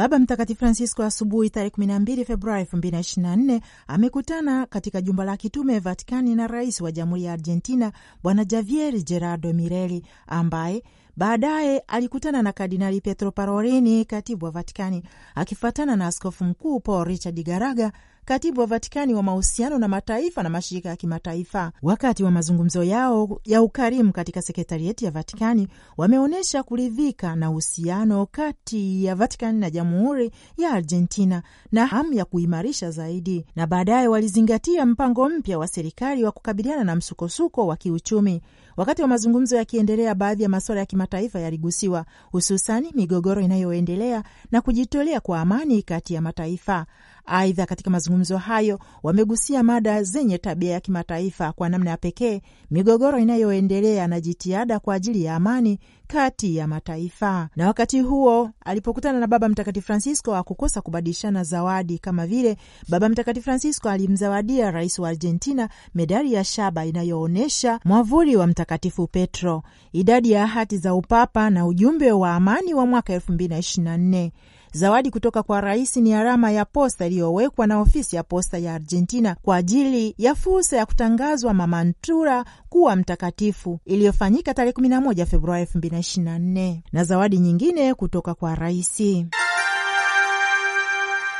Baba 0.04 0.20
Mtakatifu 0.20 0.60
Francisco 0.60 1.04
asubuhi 1.04 1.50
tarehe 1.50 1.70
12 1.78 2.26
Februari 2.26 2.64
2024 2.64 3.62
amekutana 3.88 4.66
katika 4.66 5.02
jumba 5.02 5.26
la 5.26 5.38
kitume 5.38 5.80
Vatikani 5.80 6.36
na 6.36 6.48
rais 6.48 6.82
wa 6.82 6.92
jamhuri 6.92 7.24
ya 7.24 7.34
Argentina 7.34 7.92
Bwana 8.24 8.46
Javier 8.46 9.04
Gerardo 9.04 9.54
Mireli 9.54 10.06
ambaye 10.28 10.84
baadaye 11.18 11.80
alikutana 11.80 12.42
na 12.42 12.52
Kardinali 12.54 13.02
Pietro 13.02 13.32
Parolini, 13.32 14.06
katibu 14.06 14.46
wa 14.46 14.52
Vatikani, 14.52 15.04
akifuatana 15.36 15.96
na 15.96 16.08
askofu 16.08 16.44
mkuu 16.44 16.80
Paul 16.80 17.08
Richard 17.08 17.44
Garaga, 17.44 17.92
katibu 18.26 18.62
wa 18.62 18.68
Vatikani 18.68 19.14
wa 19.14 19.24
mahusiano 19.24 19.78
na 19.78 19.88
mataifa 19.88 20.44
na 20.44 20.50
mashirika 20.50 20.90
ya 20.90 20.96
kimataifa. 20.96 21.72
Wakati 21.82 22.24
wa 22.24 22.32
mazungumzo 22.32 22.84
yao 22.84 23.40
ya 23.46 23.62
ukarimu 23.62 24.12
katika 24.14 24.42
sekretarieti 24.42 25.06
ya 25.06 25.12
Vatikani, 25.12 25.68
wameonyesha 25.98 26.64
kuridhika 26.64 27.36
na 27.36 27.50
uhusiano 27.52 28.26
kati 28.26 29.06
ya 29.06 29.16
Vatikani 29.16 29.60
na 29.60 29.70
jamhuri 29.70 30.32
ya 30.58 30.72
Argentina 30.72 31.44
na 31.72 31.86
hamu 31.86 32.14
ya 32.14 32.26
kuimarisha 32.26 32.92
zaidi, 32.92 33.46
na 33.56 33.68
baadaye 33.68 34.08
walizingatia 34.08 34.86
mpango 34.86 35.30
mpya 35.30 35.60
wa 35.60 35.68
serikali 35.68 36.24
wa 36.24 36.32
kukabiliana 36.32 36.84
na 36.84 36.96
msukosuko 36.96 37.68
wa 37.68 37.76
kiuchumi. 37.78 38.42
Wakati 38.78 39.02
wa 39.02 39.08
mazungumzo 39.08 39.56
yakiendelea, 39.58 40.16
baadhi 40.16 40.44
ya 40.44 40.50
masuala 40.50 40.80
ya 40.80 40.86
kimataifa 40.86 41.40
yaligusiwa, 41.40 42.06
hususani 42.32 42.92
migogoro 42.96 43.42
inayoendelea 43.42 44.24
na 44.52 44.62
kujitolea 44.62 45.20
kwa 45.20 45.42
amani 45.42 45.82
kati 45.82 46.14
ya 46.14 46.22
mataifa. 46.22 46.86
Aidha, 47.26 47.66
katika 47.66 47.90
mazungumzo 47.90 48.38
hayo 48.38 48.80
wamegusia 49.04 49.64
mada 49.64 50.04
zenye 50.04 50.38
tabia 50.38 50.72
ya 50.72 50.80
kimataifa, 50.80 51.52
kwa 51.52 51.70
namna 51.70 51.90
ya 51.90 51.98
pekee 51.98 52.42
migogoro 52.72 53.20
inayoendelea 53.20 54.08
na 54.08 54.22
jitihada 54.22 54.80
kwa 54.80 54.96
ajili 54.96 55.24
ya 55.24 55.36
amani 55.36 55.80
kati 56.08 56.56
ya 56.56 56.68
mataifa. 56.68 57.50
Na 57.56 57.68
wakati 57.68 58.02
huo 58.02 58.50
alipokutana 58.66 59.20
na 59.20 59.28
Baba 59.28 59.50
Mtakatifu 59.50 59.86
Francisco 59.88 60.34
hakukosa 60.34 60.82
kubadilishana 60.82 61.44
zawadi, 61.44 62.00
kama 62.00 62.28
vile 62.28 62.58
Baba 62.90 63.10
Mtakatifu 63.10 63.44
Francisco 63.44 63.90
alimzawadia 63.90 64.72
rais 64.72 65.00
wa 65.00 65.10
Argentina 65.10 65.70
medali 65.96 66.34
ya 66.34 66.44
shaba 66.44 66.86
inayoonyesha 66.86 67.80
mwavuli 67.86 68.36
wa 68.36 68.48
Mtakatifu 68.64 69.08
Petro, 69.08 69.64
idadi 69.94 70.32
ya 70.32 70.48
hati 70.48 70.78
za 70.78 70.94
upapa 70.96 71.50
na 71.50 71.66
ujumbe 71.66 72.12
wa 72.12 72.36
amani 72.36 72.74
wa 72.74 72.86
mwaka 72.86 73.14
elfu 73.14 73.32
mbili 73.32 73.50
na 73.50 73.58
ishirini 73.60 73.90
na 73.90 73.98
nne. 73.98 74.34
Zawadi 74.72 75.12
kutoka 75.12 75.44
kwa 75.44 75.62
rais 75.62 75.98
ni 75.98 76.14
alama 76.14 76.52
ya 76.52 76.66
posta 76.66 77.06
iliyowekwa 77.06 77.68
na 77.68 77.80
ofisi 77.80 78.16
ya 78.16 78.24
posta 78.24 78.58
ya 78.58 78.74
Argentina 78.76 79.36
kwa 79.42 79.56
ajili 79.56 80.16
ya 80.18 80.36
fursa 80.36 80.78
ya 80.78 80.86
kutangazwa 80.86 81.54
Mama 81.54 81.84
Ntura 81.84 82.46
kuwa 82.70 82.96
mtakatifu 82.96 83.80
iliyofanyika 83.86 84.54
tarehe 84.54 84.74
11 84.74 85.26
Februari 85.26 85.64
2024 85.66 86.78
na 86.92 87.04
zawadi 87.04 87.38
nyingine 87.38 87.94
kutoka 87.94 88.34
kwa 88.34 88.56
rais. 88.56 89.02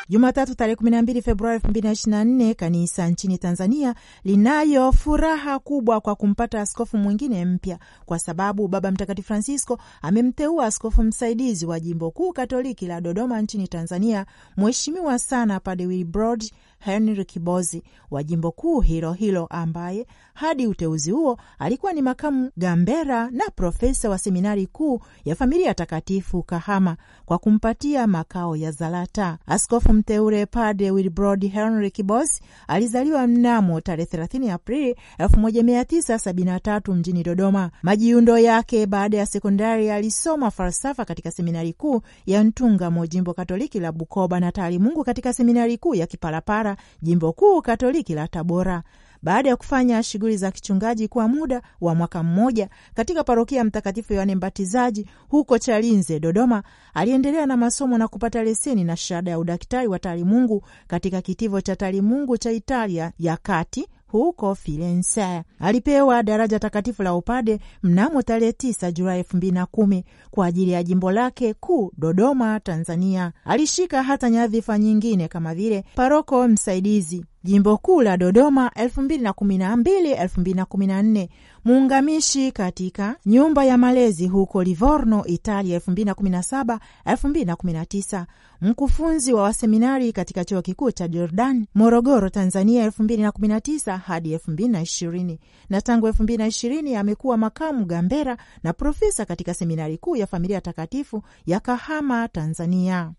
Jumatatu 0.10 0.56
tarehe 0.56 0.76
12 0.76 1.22
Februari 1.22 1.60
2024 1.60 2.56
kanisa 2.56 3.08
nchini 3.10 3.38
Tanzania 3.38 3.96
linayo 4.24 4.92
furaha 4.92 5.60
kubwa 5.60 6.02
kwa 6.02 6.16
kumpata 6.16 6.62
askofu 6.62 6.98
mwingine 6.98 7.46
mpya, 7.46 7.80
kwa 8.06 8.20
sababu 8.20 8.68
Baba 8.68 8.92
Mtakatifu 8.92 9.28
Francisco 9.28 9.80
amemteua 10.02 10.66
askofu 10.66 11.04
msaidizi 11.04 11.66
wa 11.66 11.80
jimbo 11.80 12.12
kuu 12.12 12.34
katoliki 12.34 12.88
la 12.88 13.02
Dodoma 13.02 13.42
nchini 13.42 13.68
Tanzania, 13.68 14.26
Mheshimiwa 14.58 15.20
sana 15.20 15.60
Padre 15.60 15.86
Wilbrod 15.86 16.44
Henry 16.86 17.26
Kibozi 17.26 17.84
wa 18.12 18.24
jimbo 18.24 18.52
kuu 18.52 18.80
hilo 18.82 19.14
hilo, 19.14 19.46
ambaye 19.50 20.08
hadi 20.34 20.68
uteuzi 20.68 21.12
huo 21.12 21.38
alikuwa 21.60 21.94
ni 21.94 22.02
makamu 22.02 22.52
gambera 22.58 23.30
na 23.32 23.44
profesa 23.56 24.10
wa 24.10 24.18
seminari 24.18 24.68
kuu 24.68 25.00
ya 25.26 25.36
Familia 25.36 25.74
Takatifu 25.74 26.44
Kahama, 26.44 26.98
kwa 27.26 27.38
kumpatia 27.38 28.08
makao 28.08 28.56
ya 28.56 28.72
Zalata. 28.72 29.38
Askofu 29.46 29.94
mteule 29.94 30.46
Padre 30.46 30.92
Wilbrod 30.92 31.52
Henry 31.52 31.92
Kibozi 31.92 32.42
alizaliwa 32.68 33.28
mnamo 33.28 33.82
tarehe 33.82 34.10
30 34.18 34.52
Aprili 34.54 34.96
1973 35.20 36.94
mjini 36.96 37.24
Dodoma. 37.24 37.72
Majiundo 37.84 38.38
yake 38.38 38.86
baada 38.86 39.18
ya 39.18 39.26
sekondari 39.26 39.90
alisoma 39.92 40.52
falsafa 40.52 41.06
katika 41.06 41.32
seminari 41.32 41.74
kuu 41.74 42.02
ya 42.26 42.44
Ntungamo, 42.44 43.08
jimbo 43.08 43.34
katoliki 43.34 43.80
la 43.80 43.92
Bukoba, 43.92 44.40
na 44.40 44.52
taalimungu 44.52 45.04
katika 45.04 45.34
seminari 45.34 45.78
kuu 45.78 45.96
ya 45.96 46.08
Kipalapala, 46.08 46.73
jimbo 47.02 47.34
kuu 47.34 47.62
katoliki 47.62 48.14
la 48.14 48.28
Tabora. 48.28 48.84
Baada 49.24 49.50
ya 49.50 49.56
kufanya 49.56 50.04
shughuli 50.04 50.38
za 50.38 50.52
kichungaji 50.52 51.08
kwa 51.08 51.28
muda 51.28 51.62
wa 51.82 51.96
mwaka 51.96 52.24
mmoja 52.24 52.70
katika 52.94 53.24
parokia 53.24 53.58
ya 53.58 53.64
Mtakatifu 53.64 54.14
Yohane 54.14 54.36
Mbatizaji 54.36 55.08
huko 55.30 55.58
Chalinze, 55.60 56.20
Dodoma, 56.20 56.64
aliendelea 56.94 57.46
na 57.46 57.58
masomo 57.58 57.98
na 57.98 58.08
kupata 58.08 58.44
leseni 58.44 58.84
na 58.84 58.96
shahada 58.98 59.32
ya 59.32 59.40
udaktari 59.40 59.88
wa 59.88 60.00
taalimungu 60.00 60.64
katika 60.88 61.22
kitivo 61.22 61.62
cha 61.62 61.76
taalimungu 61.76 62.38
cha 62.38 62.52
Italia 62.52 63.12
ya 63.20 63.38
kati 63.38 63.88
huko 64.18 64.56
Firenze. 64.56 65.44
Alipewa 65.60 66.24
daraja 66.24 66.60
takatifu 66.60 67.04
la 67.04 67.16
upade 67.16 67.60
mnamo 67.84 68.22
tarehe 68.22 68.52
9 68.52 68.92
Julai 68.92 69.18
elfu 69.20 69.38
mbili 69.38 69.52
na 69.54 69.66
kumi 69.66 70.06
kwa 70.32 70.46
ajili 70.46 70.72
ya 70.72 70.84
jimbo 70.84 71.12
lake 71.12 71.54
kuu 71.54 71.92
Dodoma, 71.98 72.60
Tanzania. 72.60 73.32
Alishika 73.46 74.04
hata 74.04 74.30
nyadhifa 74.30 74.78
nyingine 74.78 75.28
kama 75.28 75.56
vile 75.56 75.84
paroko 75.96 76.48
msaidizi 76.48 77.26
jimbo 77.44 77.78
kuu 77.78 78.02
la 78.02 78.18
Dodoma 78.18 78.68
2012 78.76 80.16
2014, 80.26 81.28
muungamishi 81.66 82.52
katika 82.52 83.16
nyumba 83.26 83.66
ya 83.66 83.78
malezi 83.78 84.28
huko 84.28 84.64
Livorno, 84.64 85.26
Italia 85.26 85.80
2017 85.80 86.80
2019, 87.06 88.26
mkufunzi 88.62 89.34
wa 89.34 89.42
waseminari 89.44 90.14
katika 90.14 90.46
chuo 90.46 90.62
kikuu 90.62 90.92
cha 90.92 91.08
Jordan 91.08 91.66
Morogoro, 91.76 92.30
Tanzania 92.30 92.88
2019 92.90 93.98
hadi 93.98 94.36
2020, 94.36 95.38
na 95.70 95.82
tangu 95.82 96.08
2020 96.08 96.98
amekuwa 97.00 97.38
makamu 97.38 97.86
gambera 97.86 98.38
na 98.64 98.74
profesa 98.74 99.26
katika 99.26 99.54
seminari 99.54 99.98
kuu 99.98 100.16
ya 100.16 100.28
Familia 100.28 100.62
Takatifu 100.62 101.24
ya 101.46 101.60
Kahama, 101.60 102.28
Tanzania. 102.28 103.12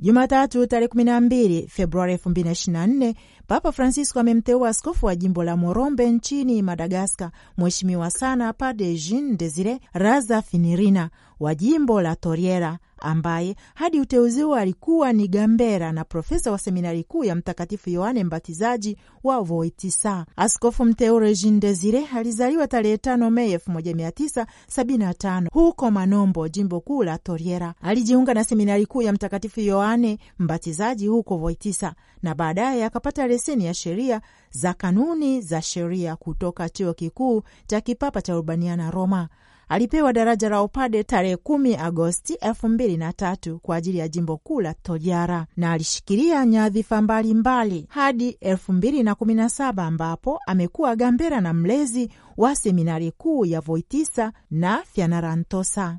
Jumatatu 0.00 0.66
tarehe 0.66 0.88
12 0.88 1.66
Februari 1.68 2.14
2024 2.16 3.14
Papa 3.46 3.72
Francisco 3.72 4.20
amemteua 4.20 4.68
askofu 4.68 5.06
wa 5.06 5.16
jimbo 5.16 5.44
la 5.44 5.56
Morombe 5.56 6.10
nchini 6.10 6.62
Madagaskar, 6.62 7.30
Mheshimiwa 7.58 8.10
sana 8.10 8.52
Padre 8.52 8.94
Jean 8.94 9.36
Desire 9.36 9.80
Raza 9.92 10.42
Finirina 10.42 11.10
wa 11.40 11.54
jimbo 11.54 12.02
la 12.02 12.16
Toriera 12.16 12.78
ambaye 13.00 13.56
hadi 13.74 14.00
uteuzi 14.00 14.42
huo 14.42 14.54
alikuwa 14.56 15.12
ni 15.12 15.28
gambera 15.28 15.92
na 15.92 16.04
profesa 16.04 16.50
wa 16.52 16.58
seminari 16.58 17.04
kuu 17.04 17.24
ya 17.24 17.34
Mtakatifu 17.34 17.90
Yohane 17.90 18.24
Mbatizaji 18.24 18.96
wa 19.24 19.40
Voitisa. 19.40 20.26
Askofu 20.36 20.84
mteule 20.84 21.34
Jean 21.34 21.60
Desire 21.60 22.06
alizaliwa 22.14 22.66
tarehe 22.68 22.96
5 22.96 23.30
Mei 23.30 23.56
1975 23.56 25.48
huko 25.52 25.90
Manombo, 25.90 26.48
jimbo 26.48 26.80
kuu 26.80 27.02
la 27.04 27.18
Toriera. 27.18 27.74
Alijiunga 27.82 28.34
na 28.34 28.44
seminari 28.44 28.86
kuu 28.86 29.02
ya 29.02 29.12
Mtakatifu 29.12 29.60
Yohane 29.60 30.18
Mbatizaji 30.38 31.06
huko 31.06 31.36
Voitisa 31.36 31.94
na 32.22 32.34
baadaye 32.34 32.84
akapata 32.84 33.26
leseni 33.26 33.64
ya 33.64 33.74
sheria 33.74 34.20
za 34.50 34.72
kanuni 34.74 35.40
za 35.40 35.62
sheria 35.62 36.16
kutoka 36.16 36.68
chuo 36.68 36.94
kikuu 36.94 37.42
cha 37.66 37.80
kipapa 37.80 38.22
cha 38.22 38.36
Urbaniana, 38.36 38.90
Roma. 38.90 39.28
Alipewa 39.68 40.12
daraja 40.12 40.48
la 40.48 40.62
upade 40.62 41.04
tarehe 41.04 41.36
kumi 41.36 41.76
Agosti 41.76 42.34
elfu 42.34 42.68
mbili 42.68 42.96
na 42.96 43.12
tatu 43.12 43.58
kwa 43.58 43.76
ajili 43.76 43.98
ya 43.98 44.08
jimbo 44.08 44.36
kuu 44.36 44.60
la 44.60 44.74
Tojara 44.74 45.46
na 45.56 45.72
alishikilia 45.72 46.46
nyadhifa 46.46 47.02
mbalimbali 47.02 47.86
hadi 47.88 48.28
elfu 48.28 48.72
mbili 48.72 49.02
na 49.02 49.14
kumi 49.14 49.34
na 49.34 49.48
saba 49.48 49.84
ambapo 49.86 50.40
amekuwa 50.46 50.96
gambera 50.96 51.40
na 51.40 51.52
mlezi 51.54 52.10
wa 52.36 52.56
seminari 52.56 53.10
kuu 53.12 53.44
ya 53.44 53.60
Voitisa 53.60 54.32
na 54.50 54.82
Fianarantosa. 54.92 55.98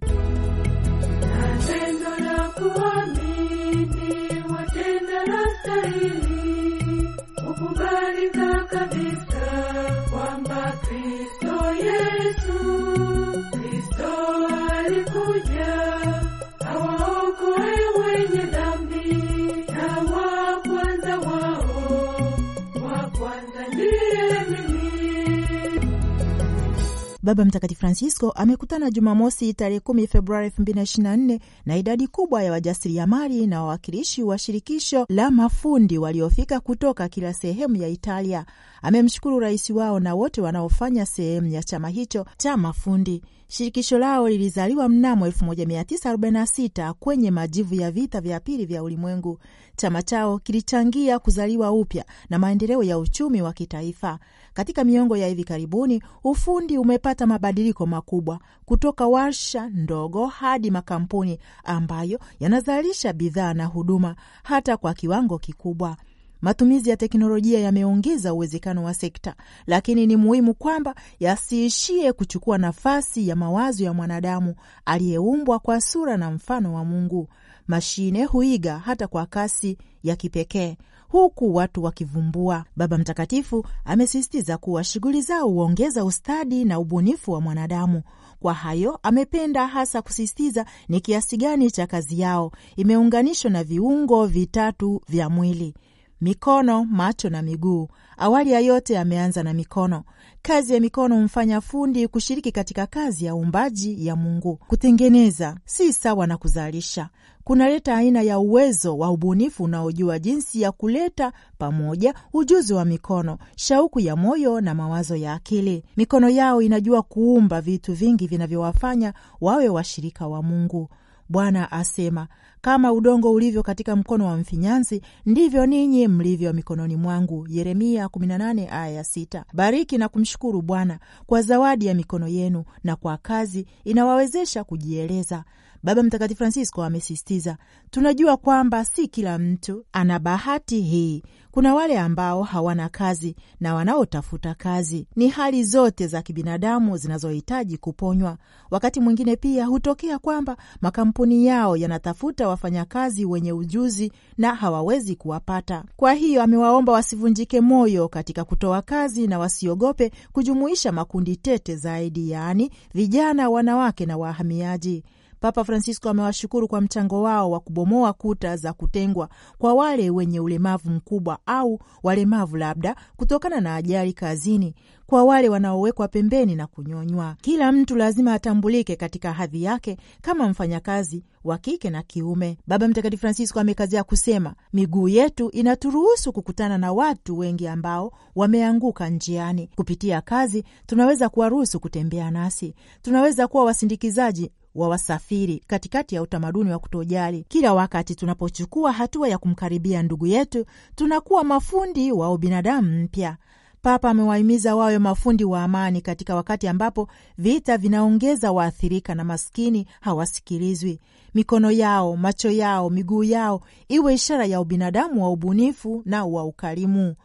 Baba 27.29 27.45
Mtakatifu 27.45 27.79
Francisco 27.79 28.31
amekutana 28.31 28.91
Jumamosi 28.91 29.53
tarehe 29.53 29.79
kumi 29.79 30.07
Februari 30.07 30.45
elfu 30.45 30.61
mbili 30.61 30.75
na 30.75 30.83
ishirini 30.83 31.09
na 31.09 31.17
nne 31.17 31.39
na 31.65 31.77
idadi 31.77 32.07
kubwa 32.07 32.43
ya 32.43 32.51
wajasiriamali 32.51 33.47
na 33.47 33.61
wawakilishi 33.63 34.23
wa 34.23 34.37
shirikisho 34.37 35.05
la 35.09 35.31
mafundi 35.31 35.97
waliofika 35.97 36.59
kutoka 36.59 37.09
kila 37.09 37.33
sehemu 37.33 37.75
ya 37.75 37.87
Italia. 37.87 38.45
Amemshukuru 38.81 39.39
rais 39.39 39.69
wao 39.69 39.99
na 39.99 40.15
wote 40.15 40.41
wanaofanya 40.41 41.05
sehemu 41.05 41.47
ya 41.47 41.63
chama 41.63 41.89
hicho 41.89 42.25
cha 42.37 42.57
mafundi. 42.57 43.21
Shirikisho 43.51 43.97
lao 43.99 44.29
lilizaliwa 44.29 44.89
mnamo 44.89 45.27
1946 45.27 46.93
kwenye 46.93 47.31
majivu 47.31 47.75
ya 47.75 47.91
vita 47.91 48.21
vya 48.21 48.39
pili 48.39 48.65
vya 48.65 48.83
ulimwengu. 48.83 49.39
Chama 49.75 50.01
chao 50.01 50.39
kilichangia 50.39 51.19
kuzaliwa 51.19 51.71
upya 51.71 52.05
na 52.29 52.39
maendeleo 52.39 52.83
ya 52.83 52.97
uchumi 52.97 53.41
wa 53.41 53.53
kitaifa. 53.53 54.19
Katika 54.53 54.83
miongo 54.83 55.17
ya 55.17 55.27
hivi 55.27 55.43
karibuni, 55.43 56.03
ufundi 56.23 56.77
umepata 56.77 57.27
mabadiliko 57.27 57.85
makubwa 57.85 58.39
kutoka 58.65 59.07
warsha 59.07 59.67
ndogo 59.69 60.25
hadi 60.25 60.71
makampuni 60.71 61.39
ambayo 61.63 62.19
yanazalisha 62.39 63.13
bidhaa 63.13 63.53
na 63.53 63.65
huduma 63.65 64.15
hata 64.43 64.77
kwa 64.77 64.93
kiwango 64.93 65.37
kikubwa. 65.39 65.97
Matumizi 66.41 66.89
ya 66.89 66.97
teknolojia 66.97 67.59
yameongeza 67.59 68.33
uwezekano 68.33 68.83
wa 68.83 68.93
sekta, 68.93 69.35
lakini 69.67 70.07
ni 70.07 70.15
muhimu 70.15 70.53
kwamba 70.53 70.95
yasiishie 71.19 72.13
kuchukua 72.13 72.57
nafasi 72.57 73.27
ya 73.27 73.35
mawazo 73.35 73.83
ya 73.83 73.93
mwanadamu 73.93 74.55
aliyeumbwa 74.85 75.59
kwa 75.59 75.81
sura 75.81 76.17
na 76.17 76.31
mfano 76.31 76.73
wa 76.73 76.85
Mungu. 76.85 77.27
Mashine 77.67 78.23
huiga 78.25 78.79
hata 78.79 79.07
kwa 79.07 79.25
kasi 79.25 79.77
ya 80.03 80.15
kipekee 80.15 80.77
huku 81.09 81.55
watu 81.55 81.83
wakivumbua. 81.83 82.65
Baba 82.75 82.97
Mtakatifu 82.97 83.65
amesisitiza 83.85 84.57
kuwa 84.57 84.83
shughuli 84.83 85.21
zao 85.21 85.47
huongeza 85.49 86.05
ustadi 86.05 86.65
na 86.65 86.79
ubunifu 86.79 87.31
wa 87.31 87.41
mwanadamu. 87.41 88.01
Kwa 88.39 88.53
hayo 88.53 88.99
amependa 89.03 89.67
hasa 89.67 90.01
kusisitiza 90.01 90.65
ni 90.89 91.01
kiasi 91.01 91.37
gani 91.37 91.71
cha 91.71 91.87
kazi 91.87 92.19
yao 92.19 92.51
imeunganishwa 92.75 93.51
na 93.51 93.63
viungo 93.63 94.25
vitatu 94.25 95.01
vya 95.09 95.29
mwili 95.29 95.73
mikono, 96.21 96.85
macho 96.85 97.29
na 97.29 97.41
miguu. 97.41 97.87
Awali 98.17 98.51
ya 98.51 98.59
yote 98.59 98.99
ameanza 98.99 99.43
na 99.43 99.53
mikono. 99.53 100.03
Kazi 100.41 100.73
ya 100.73 100.79
mikono 100.79 101.15
humfanya 101.15 101.61
fundi 101.61 102.07
kushiriki 102.07 102.51
katika 102.51 102.85
kazi 102.87 103.25
ya 103.25 103.35
uumbaji 103.35 104.05
ya 104.07 104.15
Mungu. 104.15 104.55
Kutengeneza 104.67 105.57
si 105.65 105.93
sawa 105.93 106.27
na 106.27 106.37
kuzalisha, 106.37 107.09
kunaleta 107.43 107.95
aina 107.95 108.21
ya 108.21 108.39
uwezo 108.39 108.97
wa 108.97 109.11
ubunifu 109.11 109.63
unaojua 109.63 110.19
jinsi 110.19 110.61
ya 110.61 110.71
kuleta 110.71 111.33
pamoja 111.57 112.13
ujuzi 112.33 112.73
wa 112.73 112.85
mikono, 112.85 113.37
shauku 113.55 113.99
ya 113.99 114.15
moyo 114.15 114.61
na 114.61 114.75
mawazo 114.75 115.15
ya 115.15 115.33
akili. 115.33 115.83
Mikono 115.97 116.29
yao 116.29 116.61
inajua 116.61 117.01
kuumba 117.01 117.61
vitu 117.61 117.93
vingi 117.93 118.27
vinavyowafanya 118.27 119.13
wawe 119.41 119.69
washirika 119.69 120.27
wa 120.27 120.43
Mungu. 120.43 120.89
Bwana 121.29 121.71
asema, 121.71 122.27
kama 122.61 122.93
udongo 122.93 123.31
ulivyo 123.31 123.63
katika 123.63 123.95
mkono 123.95 124.25
wa 124.25 124.37
mfinyanzi, 124.37 125.01
ndivyo 125.25 125.65
ninyi 125.65 126.07
mlivyo 126.07 126.53
mikononi 126.53 126.95
mwangu. 126.95 127.47
Yeremia 127.49 128.05
18 128.05 128.67
aya 128.71 128.89
ya 128.89 129.01
6. 129.03 129.43
Bariki 129.53 129.97
na 129.97 130.09
kumshukuru 130.09 130.61
Bwana 130.61 130.99
kwa 131.25 131.41
zawadi 131.41 131.85
ya 131.85 131.93
mikono 131.93 132.27
yenu 132.27 132.63
na 132.83 132.95
kwa 132.95 133.17
kazi 133.17 133.65
inawawezesha 133.85 134.63
kujieleza. 134.63 135.43
Baba 135.83 136.03
Mtakatifu 136.03 136.37
Francisco 136.37 136.83
amesisitiza, 136.83 137.57
tunajua 137.91 138.37
kwamba 138.37 138.85
si 138.85 139.07
kila 139.07 139.37
mtu 139.39 139.85
ana 139.93 140.19
bahati 140.19 140.81
hii. 140.81 141.23
Kuna 141.51 141.75
wale 141.75 141.99
ambao 141.99 142.43
hawana 142.43 142.89
kazi 142.89 143.35
na 143.59 143.73
wanaotafuta 143.75 144.53
kazi. 144.53 145.07
Ni 145.15 145.27
hali 145.29 145.63
zote 145.63 146.07
za 146.07 146.21
kibinadamu 146.21 146.97
zinazohitaji 146.97 147.77
kuponywa. 147.77 148.37
Wakati 148.71 148.99
mwingine 148.99 149.35
pia 149.35 149.65
hutokea 149.65 150.19
kwamba 150.19 150.57
makampuni 150.81 151.45
yao 151.45 151.77
yanatafuta 151.77 152.47
wafanyakazi 152.47 153.25
wenye 153.25 153.53
ujuzi 153.53 154.11
na 154.37 154.55
hawawezi 154.55 155.15
kuwapata. 155.15 155.83
Kwa 155.97 156.13
hiyo 156.13 156.43
amewaomba 156.43 156.93
wasivunjike 156.93 157.61
moyo 157.61 158.07
katika 158.07 158.43
kutoa 158.43 158.81
kazi 158.81 159.27
na 159.27 159.39
wasiogope 159.39 160.11
kujumuisha 160.31 160.91
makundi 160.91 161.35
tete 161.35 161.75
zaidi, 161.75 162.31
yaani 162.31 162.71
vijana, 162.93 163.49
wanawake 163.49 164.05
na 164.05 164.17
wahamiaji. 164.17 165.03
Papa 165.39 165.63
Francisco 165.63 166.09
amewashukuru 166.09 166.67
kwa 166.67 166.81
mchango 166.81 167.21
wao 167.21 167.51
wa 167.51 167.59
kubomoa 167.59 168.13
kuta 168.13 168.57
za 168.57 168.73
kutengwa 168.73 169.29
kwa 169.57 169.73
wale 169.73 170.09
wenye 170.09 170.39
ulemavu 170.39 170.89
mkubwa 170.89 171.39
au 171.45 171.79
walemavu 172.03 172.57
labda 172.57 172.95
kutokana 173.17 173.61
na 173.61 173.75
ajali 173.75 174.13
kazini, 174.13 174.75
kwa 175.05 175.23
wale 175.23 175.49
wanaowekwa 175.49 176.07
pembeni 176.07 176.55
na 176.55 176.67
kunyonywa. 176.67 177.35
Kila 177.41 177.71
mtu 177.71 177.95
lazima 177.95 178.33
atambulike 178.33 178.95
katika 178.95 179.33
hadhi 179.33 179.63
yake 179.63 179.97
kama 180.21 180.49
mfanyakazi 180.49 181.23
wa 181.43 181.57
kike 181.57 181.89
na 181.89 182.03
kiume. 182.03 182.57
Baba 182.67 182.87
Mtakatifu 182.87 183.21
Francisco 183.21 183.59
amekazia 183.59 184.03
kusema, 184.03 184.53
miguu 184.73 185.07
yetu 185.07 185.49
inaturuhusu 185.49 186.33
kukutana 186.33 186.77
na 186.77 186.93
watu 186.93 187.37
wengi 187.37 187.67
ambao 187.67 188.11
wameanguka 188.35 189.09
njiani. 189.09 189.69
Kupitia 189.75 190.21
kazi 190.21 190.63
tunaweza 190.85 191.29
kuwaruhusu 191.29 191.79
kutembea 191.79 192.31
nasi, 192.31 192.73
tunaweza 193.01 193.47
kuwa 193.47 193.65
wasindikizaji 193.65 194.51
wa 194.75 194.87
wasafiri 194.89 195.63
katikati 195.67 196.15
ya 196.15 196.21
utamaduni 196.21 196.71
wa 196.71 196.79
kutojali. 196.79 197.45
Kila 197.47 197.73
wakati 197.73 198.15
tunapochukua 198.15 198.91
hatua 198.91 199.27
ya 199.29 199.37
kumkaribia 199.37 200.03
ndugu 200.03 200.27
yetu, 200.27 200.65
tunakuwa 200.95 201.43
mafundi 201.43 202.11
wa 202.11 202.31
ubinadamu 202.33 203.03
mpya. 203.03 203.37
Papa 203.81 204.09
amewahimiza 204.09 204.75
wawe 204.75 204.99
mafundi 204.99 205.43
wa 205.43 205.63
amani 205.63 206.01
katika 206.01 206.35
wakati 206.35 206.67
ambapo 206.67 207.07
vita 207.37 207.77
vinaongeza 207.77 208.51
waathirika 208.51 209.15
na 209.15 209.23
maskini 209.23 209.87
hawasikilizwi. 210.01 210.99
Mikono 211.33 211.71
yao, 211.71 212.17
macho 212.17 212.51
yao, 212.51 212.89
miguu 212.89 213.23
yao 213.23 213.61
iwe 213.87 214.13
ishara 214.13 214.45
ya 214.45 214.61
ubinadamu 214.61 215.23
wa 215.23 215.29
ubunifu 215.31 216.01
na 216.05 216.25
wa 216.25 216.43
ukarimu. 216.43 217.15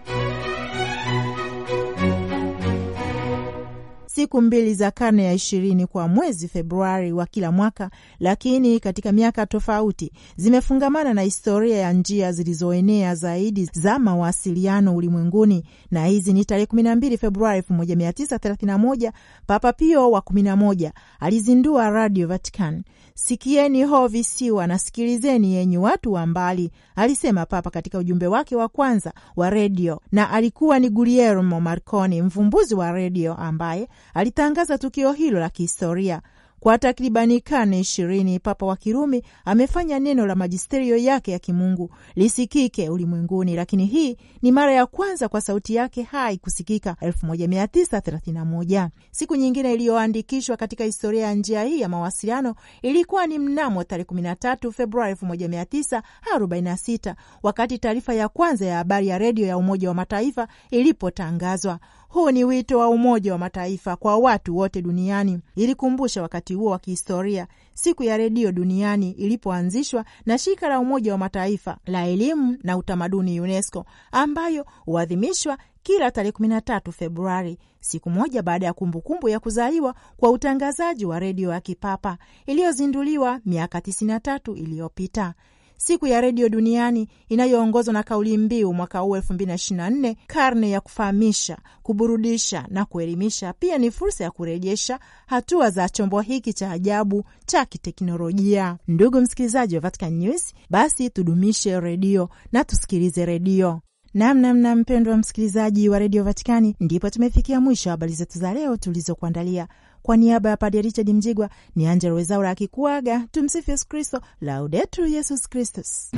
Siku 4.14 4.40
mbili 4.42 4.74
za 4.74 4.90
karne 4.90 5.24
ya 5.24 5.32
ishirini 5.32 5.86
kwa 5.86 6.08
mwezi 6.08 6.48
Februari 6.48 7.12
wa 7.12 7.26
kila 7.26 7.52
mwaka, 7.52 7.90
lakini 8.20 8.80
katika 8.80 9.12
miaka 9.12 9.46
tofauti, 9.46 10.12
zimefungamana 10.36 11.14
na 11.14 11.22
historia 11.22 11.76
ya 11.76 11.92
njia 11.92 12.32
zilizoenea 12.32 13.14
zaidi 13.14 13.70
za 13.72 13.98
mawasiliano 13.98 14.96
ulimwenguni, 14.96 15.64
na 15.90 16.06
hizi 16.06 16.32
ni 16.32 16.44
tarehe 16.44 16.66
12 16.66 17.18
Februari 17.18 17.60
1931 17.60 19.12
Papa 19.46 19.72
Pio 19.72 20.10
wa 20.10 20.20
11 20.20 20.90
alizindua 21.20 21.90
Radio 21.90 22.26
Vatican. 22.28 22.82
Sikieni 23.16 23.82
ho 23.84 24.08
visiwa 24.08 24.66
na 24.66 24.78
sikilizeni 24.78 25.54
yenyu 25.54 25.82
watu 25.82 26.12
wa 26.12 26.26
mbali, 26.26 26.70
alisema 26.96 27.46
Papa 27.46 27.70
katika 27.70 27.98
ujumbe 27.98 28.26
wake 28.26 28.56
wa 28.56 28.68
kwanza 28.68 29.12
wa 29.36 29.50
redio, 29.50 30.00
na 30.12 30.30
alikuwa 30.30 30.78
ni 30.78 30.90
Guglielmo 30.90 31.60
Marconi, 31.60 32.22
mvumbuzi 32.22 32.74
wa 32.74 32.92
redio, 32.92 33.34
ambaye 33.34 33.88
alitangaza 34.14 34.78
tukio 34.78 35.12
hilo 35.12 35.40
la 35.40 35.48
kihistoria. 35.50 36.22
Kwa 36.60 36.78
takribani 36.78 37.40
karne 37.40 37.80
ishirini 37.80 38.38
Papa 38.40 38.66
wa 38.66 38.76
Kirumi 38.76 39.22
amefanya 39.44 39.98
neno 39.98 40.26
la 40.26 40.34
majisterio 40.34 40.96
yake 40.96 41.32
ya 41.32 41.38
kimungu 41.38 41.90
lisikike 42.16 42.88
ulimwenguni, 42.88 43.54
lakini 43.56 43.86
hii 43.86 44.16
ni 44.42 44.52
mara 44.52 44.72
ya 44.72 44.86
kwanza 44.86 45.28
kwa 45.28 45.40
sauti 45.40 45.74
yake 45.74 46.02
hai 46.02 46.36
kusikika 46.38 46.96
1931. 47.02 48.88
Siku 49.10 49.36
nyingine 49.36 49.74
iliyoandikishwa 49.74 50.56
katika 50.56 50.84
historia 50.84 51.26
ya 51.26 51.34
njia 51.34 51.64
hii 51.64 51.80
ya 51.80 51.88
mawasiliano 51.88 52.54
ilikuwa 52.82 53.26
ni 53.26 53.38
mnamo 53.38 53.84
tarehe 53.84 54.08
13 54.08 54.72
Februari 54.72 55.14
1946 55.14 57.14
wakati 57.42 57.78
taarifa 57.78 58.14
ya 58.14 58.28
kwanza 58.28 58.66
ya 58.66 58.76
habari 58.76 59.08
ya 59.08 59.18
redio 59.18 59.46
ya 59.46 59.56
Umoja 59.58 59.88
wa 59.88 59.94
Mataifa 59.94 60.48
ilipotangazwa. 60.70 61.78
Huu 62.14 62.30
ni 62.30 62.44
wito 62.44 62.78
wa 62.78 62.88
Umoja 62.88 63.32
wa 63.32 63.38
Mataifa 63.38 63.96
kwa 63.96 64.16
watu 64.16 64.56
wote 64.56 64.82
duniani. 64.82 65.40
Ilikumbusha 65.56 66.22
wakati 66.22 66.54
huo 66.54 66.70
wa 66.70 66.78
kihistoria 66.78 67.46
siku 67.74 68.02
ya 68.02 68.16
redio 68.16 68.52
duniani 68.52 69.10
ilipoanzishwa 69.10 70.04
na 70.26 70.38
shirika 70.38 70.68
la 70.68 70.80
Umoja 70.80 71.12
wa 71.12 71.18
Mataifa 71.18 71.76
la 71.86 72.06
elimu 72.06 72.58
na 72.62 72.76
utamaduni 72.76 73.40
UNESCO, 73.40 73.84
ambayo 74.12 74.66
huadhimishwa 74.84 75.58
kila 75.82 76.10
tarehe 76.10 76.32
13 76.32 76.92
Februari, 76.92 77.58
siku 77.80 78.10
moja 78.10 78.42
baada 78.42 78.66
ya 78.66 78.72
kumbukumbu 78.72 79.28
ya 79.28 79.40
kuzaliwa 79.40 79.94
kwa 80.16 80.30
utangazaji 80.30 81.04
wa 81.06 81.18
redio 81.18 81.50
ya 81.50 81.60
kipapa 81.60 82.18
iliyozinduliwa 82.46 83.40
miaka 83.46 83.78
93 83.78 84.56
iliyopita. 84.58 85.34
Siku 85.76 86.06
ya 86.06 86.20
redio 86.20 86.48
duniani 86.48 87.08
inayoongozwa 87.28 87.92
na 87.94 88.02
kauli 88.02 88.38
mbiu 88.38 88.72
mwaka 88.74 88.98
huu 88.98 89.16
2024 89.16 90.16
karne 90.26 90.70
ya 90.70 90.80
kufahamisha, 90.80 91.58
kuburudisha 91.82 92.66
na 92.68 92.84
kuelimisha, 92.84 93.52
pia 93.52 93.78
ni 93.78 93.90
fursa 93.90 94.24
ya 94.24 94.30
kurejesha 94.30 94.98
hatua 95.26 95.70
za 95.70 95.88
chombo 95.88 96.20
hiki 96.20 96.52
cha 96.52 96.70
ajabu 96.70 97.24
cha 97.46 97.64
kiteknolojia. 97.64 98.76
Ndugu 98.88 99.20
msikilizaji 99.20 99.74
wa 99.74 99.80
Vatican 99.80 100.12
News, 100.12 100.54
basi 100.70 101.10
tudumishe 101.10 101.80
redio 101.80 102.28
na 102.52 102.64
tusikilize 102.64 103.26
redio. 103.26 103.80
Namnamna 104.14 104.76
mpendwa 104.76 105.16
msikilizaji 105.16 105.88
wa 105.88 105.98
redio 105.98 106.24
Vatikani, 106.24 106.76
ndipo 106.80 107.10
tumefikia 107.10 107.60
mwisho 107.60 107.90
habari 107.90 108.12
zetu 108.12 108.38
za 108.38 108.54
leo 108.54 108.76
tulizokuandalia. 108.76 109.68
Kwa 110.04 110.16
niaba 110.16 110.50
ya 110.50 110.56
Padre 110.56 110.82
Richard 110.82 111.08
Mjigwa 111.10 111.48
ni 111.76 111.86
Angella 111.86 112.12
Rwezaura 112.12 112.50
akikuaga. 112.50 113.26
Tumsifu 113.32 113.70
Yesu 113.70 113.88
Kristo, 113.88 114.20
Laudetur 114.40 115.06
Yesus 115.06 115.48
Kristus. 115.48 116.10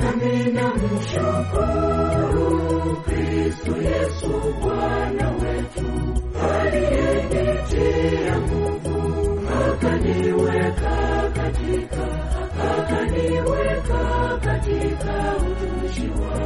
Akaniweka 12.77 14.37
katika 14.43 15.35
utumishi 15.37 16.09
wa 16.21 16.36